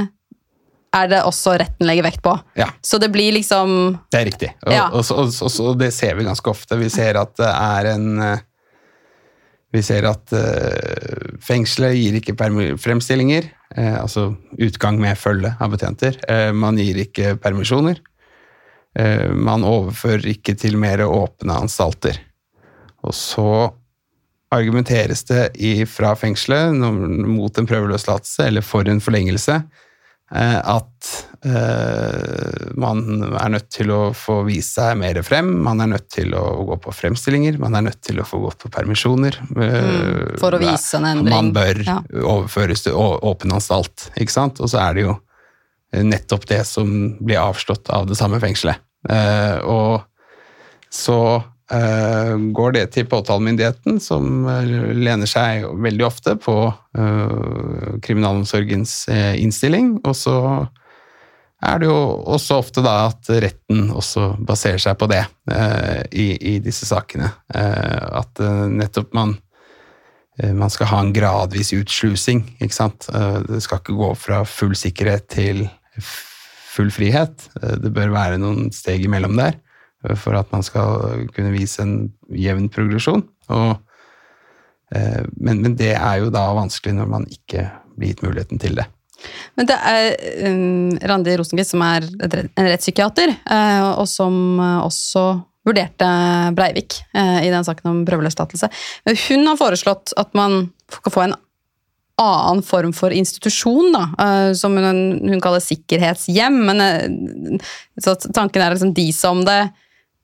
er 0.94 1.10
det 1.10 1.20
også 1.26 1.56
retten 1.60 1.88
legger 1.88 2.06
vekt 2.06 2.22
på. 2.24 2.32
ja, 2.58 2.68
Så 2.82 2.98
det 3.02 3.10
blir 3.12 3.34
liksom 3.34 3.98
det 4.12 4.20
er 4.20 4.26
riktig. 4.30 4.50
Og, 4.66 4.72
Ja. 4.72 4.88
og, 4.92 5.04
og, 5.10 5.30
og, 5.42 5.78
det 5.78 5.92
ser 5.92 6.14
vi 6.14 6.26
ganske 6.26 6.50
ofte. 6.50 6.78
Vi 6.78 6.88
ser 6.88 7.18
at 7.18 7.34
det 7.36 7.50
er 7.50 7.94
en 7.94 8.20
eh, 8.22 8.50
Vi 9.74 9.82
ser 9.82 10.04
at 10.06 10.30
uh, 10.30 11.38
fengselet 11.42 11.96
gir 11.98 12.14
ikke 12.14 12.36
fremstillinger, 12.78 13.48
uh, 13.76 14.04
altså 14.04 14.36
utgang 14.54 15.00
med 15.02 15.18
følge 15.18 15.50
av 15.58 15.72
betjenter. 15.72 16.14
Uh, 16.30 16.52
man 16.54 16.78
gir 16.78 17.00
ikke 17.02 17.34
permisjoner. 17.42 17.98
Man 19.34 19.64
overfører 19.66 20.28
ikke 20.30 20.54
til 20.54 20.76
mer 20.78 21.02
åpne 21.02 21.56
anstalter. 21.64 22.20
Og 23.02 23.10
så 23.10 23.74
argumenteres 24.54 25.24
det 25.28 25.50
i, 25.60 25.84
fra 25.88 26.14
fengselet 26.18 26.74
mot 26.78 27.58
en 27.58 27.66
prøveløslatelse 27.70 28.46
eller 28.48 28.64
for 28.64 28.88
en 28.90 29.00
forlengelse 29.04 29.56
eh, 30.34 30.58
at 30.58 31.10
eh, 31.46 32.70
man 32.80 33.02
er 33.38 33.52
nødt 33.54 33.68
til 33.74 33.90
å 33.94 34.00
få 34.16 34.40
vise 34.48 34.72
seg 34.80 34.96
mer 35.00 35.20
frem, 35.26 35.50
man 35.66 35.82
er 35.84 35.92
nødt 35.94 36.08
til 36.14 36.32
å 36.38 36.44
gå 36.70 36.78
på 36.86 36.94
fremstillinger, 36.96 37.58
man 37.62 37.76
er 37.78 37.86
nødt 37.90 38.00
til 38.06 38.20
å 38.22 38.26
få 38.26 38.40
gå 38.46 38.52
på 38.64 38.70
permisjoner. 38.74 39.36
eh, 39.56 39.76
Mm, 39.84 40.38
for 40.40 40.56
å 40.56 40.62
vise 40.62 40.96
en 40.98 41.04
endring. 41.12 41.34
Man 41.34 41.52
bør 41.56 41.82
Ja. 41.86 41.98
overføres 42.24 42.82
til 42.86 42.96
åpen 42.96 43.52
anstalt, 43.52 44.08
ikke 44.16 44.32
sant? 44.34 44.60
Og 44.60 44.68
så 44.72 44.80
er 44.88 44.94
det 44.94 45.06
jo 45.06 45.18
nettopp 45.94 46.46
det 46.50 46.64
som 46.66 46.88
blir 47.22 47.38
avslått 47.38 47.90
av 47.94 48.08
det 48.08 48.16
samme 48.18 48.40
fengselet. 48.42 48.80
Og 49.70 50.02
så 50.90 51.18
går 51.72 52.72
det 52.76 52.86
til 52.92 53.06
påtalemyndigheten, 53.08 53.96
som 54.00 54.44
eh, 54.50 54.66
lener 54.94 55.26
seg 55.30 55.64
veldig 55.80 56.04
ofte 56.04 56.34
på 56.36 56.56
eh, 56.68 57.94
kriminalomsorgens 58.04 59.08
eh, 59.08 59.34
innstilling, 59.40 59.94
og 60.04 60.12
så 60.18 60.36
er 61.64 61.80
det 61.80 61.88
jo 61.88 61.96
også 62.28 62.58
ofte 62.60 62.82
da 62.84 63.06
at 63.06 63.30
retten 63.40 63.86
også 63.96 64.34
baserer 64.44 64.82
seg 64.82 64.98
på 65.00 65.08
det 65.08 65.22
eh, 65.48 66.02
i, 66.12 66.26
i 66.52 66.58
disse 66.60 66.84
sakene. 66.84 67.30
Eh, 67.54 68.04
at 68.20 68.40
eh, 68.44 68.66
nettopp 68.68 69.16
man 69.16 69.32
eh, 70.36 70.52
man 70.52 70.68
skal 70.68 70.90
ha 70.92 71.00
en 71.00 71.14
gradvis 71.16 71.72
utslusing, 71.72 72.44
ikke 72.60 72.76
sant. 72.76 73.08
Eh, 73.08 73.40
Det 73.48 73.62
skal 73.64 73.80
ikke 73.80 73.96
gå 73.96 74.12
fra 74.20 74.44
full 74.44 74.76
sikkerhet 74.76 75.30
til 75.32 75.64
full 76.74 76.92
frihet. 76.92 77.48
Eh, 77.62 77.78
Det 77.80 77.94
bør 77.96 78.12
være 78.12 78.42
noen 78.42 78.68
steg 78.74 79.08
imellom 79.08 79.40
der 79.40 79.56
eh, 79.56 79.62
for 80.20 80.36
at 80.38 80.50
man 80.52 80.64
skal 80.66 81.26
kunne 81.34 81.54
vise 81.54 81.82
en 81.84 81.94
jevn 82.28 82.68
progresjon. 82.72 83.24
Og, 83.54 83.78
eh, 84.94 85.22
men, 85.36 85.62
men 85.64 85.78
det 85.78 85.94
er 85.96 86.20
jo 86.22 86.32
da 86.34 86.46
vanskelig 86.56 86.96
når 86.98 87.10
man 87.16 87.26
ikke 87.30 87.68
blir 87.94 88.12
gitt 88.12 88.24
muligheten 88.26 88.60
til 88.62 88.76
det. 88.80 88.88
Men 89.56 89.68
det 89.70 89.76
er 89.88 90.10
um, 90.50 90.92
Randi 91.00 91.36
Rosenquist, 91.38 91.72
som 91.72 91.84
er 91.86 92.04
en 92.04 92.68
rettspsykiater, 92.68 93.32
uh, 93.48 93.94
og 94.02 94.08
som 94.10 94.34
eh, 94.60 94.80
også 94.84 95.22
vurderte 95.64 96.08
Breivik 96.58 96.98
uh, 97.16 97.40
i 97.40 97.48
den 97.48 97.64
saken 97.64 97.88
om 97.88 98.02
prøveløslatelse. 98.04 98.68
Hun 99.30 99.48
har 99.48 99.60
foreslått 99.60 100.12
at 100.20 100.34
man 100.36 100.66
skal 100.92 101.14
få 101.14 101.24
en 101.24 101.36
annen 102.20 102.62
form 102.62 102.92
for 102.94 103.14
institusjon, 103.14 103.94
da, 103.94 104.04
eh, 104.22 104.50
som 104.54 104.76
hun, 104.78 105.00
hun 105.26 105.40
kaller 105.42 105.62
sikkerhetshjem. 105.62 106.60
Men 106.68 106.82
eh, 106.82 107.72
så 108.02 108.14
tanken 108.26 108.62
er 108.62 108.74
liksom 108.74 108.94
de 108.94 109.08
som 109.14 109.42
det 109.46 109.60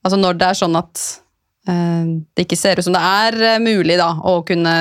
Altså 0.01 0.17
når 0.19 0.39
det 0.39 0.47
er 0.47 0.57
sånn 0.57 0.77
at 0.79 1.01
eh, 1.69 2.13
det 2.35 2.45
ikke 2.45 2.59
ser 2.59 2.79
ut 2.79 2.87
som 2.87 2.95
det 2.95 3.01
er 3.05 3.37
eh, 3.53 3.59
mulig 3.63 3.97
da, 4.01 4.09
å 4.17 4.39
kunne 4.47 4.75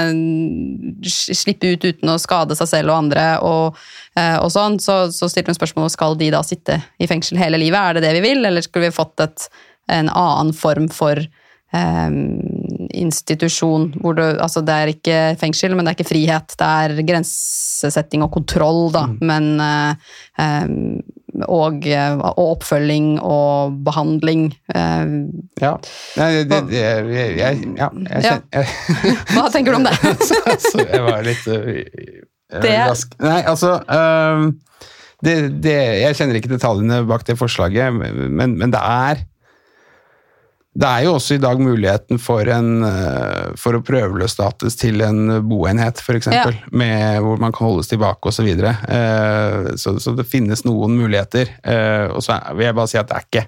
slippe 1.05 1.75
ut 1.75 1.85
uten 1.85 2.13
å 2.13 2.21
skade 2.21 2.57
seg 2.59 2.71
selv 2.71 2.93
og 2.93 3.03
andre, 3.05 3.27
og, 3.45 3.81
eh, 4.19 4.39
og 4.41 4.51
sånn, 4.55 4.81
så, 4.83 5.03
så 5.15 5.29
stilte 5.31 5.53
hun 5.53 5.61
spørsmålet 5.61 5.97
skal 5.97 6.17
de 6.21 6.31
da 6.35 6.43
sitte 6.47 6.81
i 7.01 7.09
fengsel 7.11 7.41
hele 7.41 7.61
livet. 7.61 7.81
Er 7.81 7.99
det 7.99 8.07
det 8.09 8.17
vi 8.19 8.25
vil, 8.31 8.45
eller 8.49 8.65
skulle 8.65 8.89
vi 8.89 8.97
fått 8.97 9.25
et, 9.25 9.51
en 9.91 10.09
annen 10.09 10.55
form 10.57 10.89
for 10.93 11.21
eh, 11.21 12.11
institusjon 12.91 13.91
hvor 14.01 14.17
du, 14.19 14.25
altså 14.43 14.63
det 14.67 14.77
er 14.77 14.93
ikke 14.95 15.19
fengsel, 15.41 15.77
men 15.77 15.87
det 15.87 15.93
er 15.93 15.99
ikke 15.99 16.11
frihet. 16.11 16.57
Det 16.59 16.71
er 16.85 17.05
grensesetting 17.07 18.25
og 18.27 18.33
kontroll, 18.35 18.89
da, 18.95 19.07
men 19.21 19.53
eh, 19.65 20.13
eh, 20.43 20.69
og, 21.47 21.87
eh, 21.87 22.17
og 22.19 22.41
oppfølging 22.57 23.13
og 23.23 23.77
behandling. 23.87 24.49
eh, 24.75 25.05
Ja. 25.61 25.75
Jeg. 28.25 28.65
Hva 29.35 29.47
tenker 29.53 29.73
du 29.73 29.81
om 29.81 29.87
det? 29.89 29.95
så, 30.29 30.41
så 30.59 30.85
jeg 30.87 31.03
var 31.07 31.23
litt 31.27 31.45
Det- 31.47 32.77
rask. 32.89 33.15
Nei, 33.23 33.41
altså 33.47 33.77
um, 33.87 34.49
det, 35.23 35.35
det, 35.63 35.77
jeg 36.01 36.17
kjenner 36.19 36.39
ikke 36.41 36.51
detaljene 36.55 37.03
bak 37.07 37.23
det 37.29 37.37
forslaget, 37.39 37.93
men, 37.95 38.57
men 38.59 38.73
det 38.73 38.81
er 38.81 39.21
det 40.73 40.87
er 40.87 41.05
jo 41.05 41.15
også 41.17 41.35
i 41.35 41.41
dag 41.43 41.59
muligheten 41.59 42.19
for, 42.23 42.47
en, 42.47 42.85
eh, 42.87 43.49
for 43.59 43.75
å 43.75 43.83
prøveløslates 43.83 44.77
til 44.79 45.01
en 45.03 45.41
boenhet, 45.51 45.99
f.eks. 45.99 46.29
Ja. 46.31 46.45
med 46.71 47.21
Hvor 47.25 47.41
man 47.43 47.51
kan 47.53 47.67
holdes 47.67 47.89
tilbake 47.91 48.31
osv. 48.31 48.47
Så. 48.55 48.75
Eh, 48.89 49.71
så 49.77 49.97
Så 50.01 50.15
det 50.17 50.29
finnes 50.31 50.63
noen 50.65 50.95
muligheter. 51.01 51.51
Eh, 51.65 52.07
Og 52.15 52.23
så 52.23 52.39
vil 52.55 52.67
jeg 52.69 52.75
bare 52.79 52.89
si 52.93 52.99
at 52.99 53.09
det 53.11 53.17
er 53.17 53.27
ikke 53.27 53.47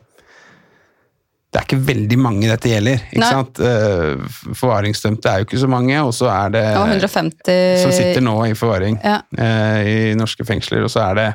det 1.52 1.60
er 1.60 1.64
ikke 1.66 1.84
veldig 1.84 2.16
mange 2.16 2.48
dette 2.48 2.70
gjelder. 2.70 3.00
ikke 3.12 3.20
Nei. 3.20 3.30
sant? 3.30 3.58
Eh, 3.60 4.54
Forvaringsdømte 4.56 5.28
er 5.28 5.38
jo 5.42 5.44
ikke 5.44 5.58
så 5.60 5.68
mange, 5.68 5.98
og 6.00 6.14
så 6.16 6.30
er 6.32 6.48
det 6.54 6.62
Det 6.64 6.78
150 6.80 7.82
som 7.82 7.92
sitter 7.92 8.22
nå 8.24 8.38
i 8.48 8.54
forvaring 8.56 8.96
Ja. 9.04 9.18
eh, 9.36 9.82
i 9.84 10.14
norske 10.16 10.46
fengsler, 10.48 10.82
og 10.82 10.88
så 10.88 11.10
er 11.10 11.14
det 11.14 11.26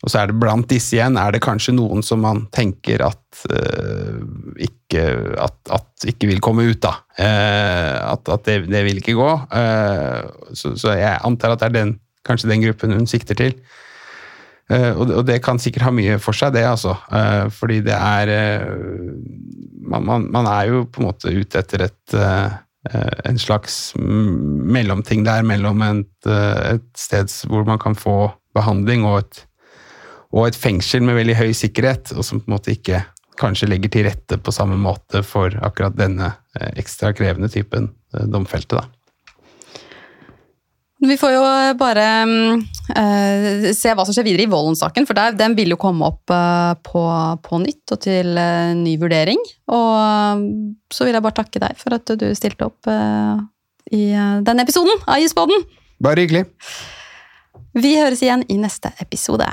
og 0.00 0.08
så 0.08 0.22
er 0.22 0.30
det 0.30 0.38
blant 0.40 0.68
disse 0.70 0.96
igjen 0.96 1.18
er 1.20 1.34
det 1.34 1.42
kanskje 1.44 1.74
noen 1.76 2.00
som 2.04 2.22
man 2.24 2.46
tenker 2.56 3.02
at 3.04 3.42
uh, 3.52 4.20
ikke 4.56 5.02
at, 5.36 5.58
at 5.76 6.08
ikke 6.08 6.30
vil 6.30 6.40
komme 6.44 6.64
ut, 6.70 6.80
da. 6.80 6.94
Uh, 7.20 8.14
at 8.14 8.30
at 8.32 8.46
det, 8.48 8.56
det 8.72 8.80
vil 8.86 9.02
ikke 9.02 9.18
gå. 9.18 9.28
Uh, 9.52 10.54
så, 10.56 10.72
så 10.80 10.96
jeg 10.96 11.20
antar 11.28 11.52
at 11.52 11.60
det 11.60 11.68
er 11.68 11.76
den, 11.76 11.94
kanskje 12.24 12.48
den 12.48 12.64
gruppen 12.64 12.96
hun 12.96 13.08
sikter 13.10 13.38
til. 13.38 13.54
Og, 14.70 15.08
og 15.10 15.24
det 15.26 15.40
kan 15.42 15.58
sikkert 15.58 15.82
ha 15.88 15.90
mye 15.90 16.14
for 16.22 16.36
seg, 16.36 16.52
det, 16.54 16.60
altså. 16.62 16.92
Fordi 17.50 17.80
det 17.82 17.96
er 17.96 18.30
man, 19.82 20.04
man, 20.06 20.28
man 20.30 20.46
er 20.46 20.68
jo 20.68 20.84
på 20.86 21.02
en 21.02 21.08
måte 21.08 21.32
ute 21.34 21.58
etter 21.58 21.88
et 21.88 22.14
en 23.26 23.40
slags 23.42 23.80
mellomting 23.98 25.26
der 25.26 25.42
mellom 25.42 25.82
et, 25.82 26.30
et 26.30 26.86
sted 26.94 27.34
hvor 27.50 27.66
man 27.66 27.82
kan 27.82 27.98
få 27.98 28.30
behandling 28.54 29.02
og 29.10 29.24
et, 29.24 29.42
og 30.30 30.46
et 30.46 30.58
fengsel 30.58 31.02
med 31.02 31.18
veldig 31.18 31.36
høy 31.40 31.50
sikkerhet, 31.56 32.12
og 32.14 32.26
som 32.26 32.42
på 32.42 32.50
en 32.50 32.56
måte 32.58 32.74
ikke 32.74 33.02
kanskje 33.40 33.70
legger 33.70 33.92
til 33.92 34.06
rette 34.06 34.38
på 34.40 34.54
samme 34.54 34.78
måte 34.80 35.24
for 35.26 35.54
akkurat 35.64 35.96
denne 35.96 36.32
eh, 36.58 36.72
ekstra 36.80 37.14
krevende 37.16 37.50
typen 37.52 37.90
eh, 38.14 38.26
domfelte. 38.30 38.80
da. 38.80 38.86
Vi 41.00 41.16
får 41.16 41.32
jo 41.32 41.44
bare 41.80 42.06
eh, 42.92 43.70
se 43.72 43.94
hva 43.96 44.04
som 44.04 44.12
skjer 44.12 44.26
videre 44.26 44.44
i 44.44 44.50
Vollen-saken, 44.52 45.08
for 45.08 45.16
der, 45.16 45.32
den 45.38 45.56
vil 45.56 45.72
jo 45.72 45.80
komme 45.80 46.10
opp 46.10 46.28
uh, 46.28 46.76
på, 46.84 47.04
på 47.40 47.62
nytt 47.62 47.94
og 47.96 48.02
til 48.04 48.36
uh, 48.36 48.76
ny 48.76 48.98
vurdering. 49.00 49.40
Og 49.72 50.44
så 50.92 51.08
vil 51.08 51.16
jeg 51.16 51.24
bare 51.24 51.38
takke 51.40 51.62
deg 51.64 51.80
for 51.80 51.96
at 51.96 52.12
du 52.20 52.28
stilte 52.36 52.68
opp 52.68 52.90
i 53.90 54.04
denne 54.44 54.66
episoden 54.66 55.00
av 55.08 55.24
Isboden. 55.24 55.64
Bare 56.04 56.26
hyggelig. 56.26 56.44
Vi 57.80 57.94
høres 57.96 58.20
igjen 58.20 58.44
i 58.52 58.58
neste 58.60 58.92
episode. 59.00 59.48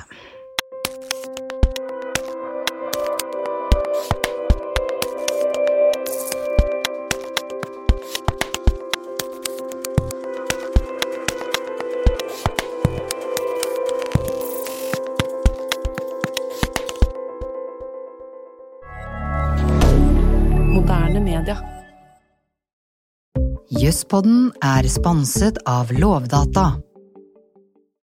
Jøsspodden 23.97 24.51
er 24.61 24.85
sponset 24.93 25.57
av 25.65 25.89
Lovdata. 25.89 26.67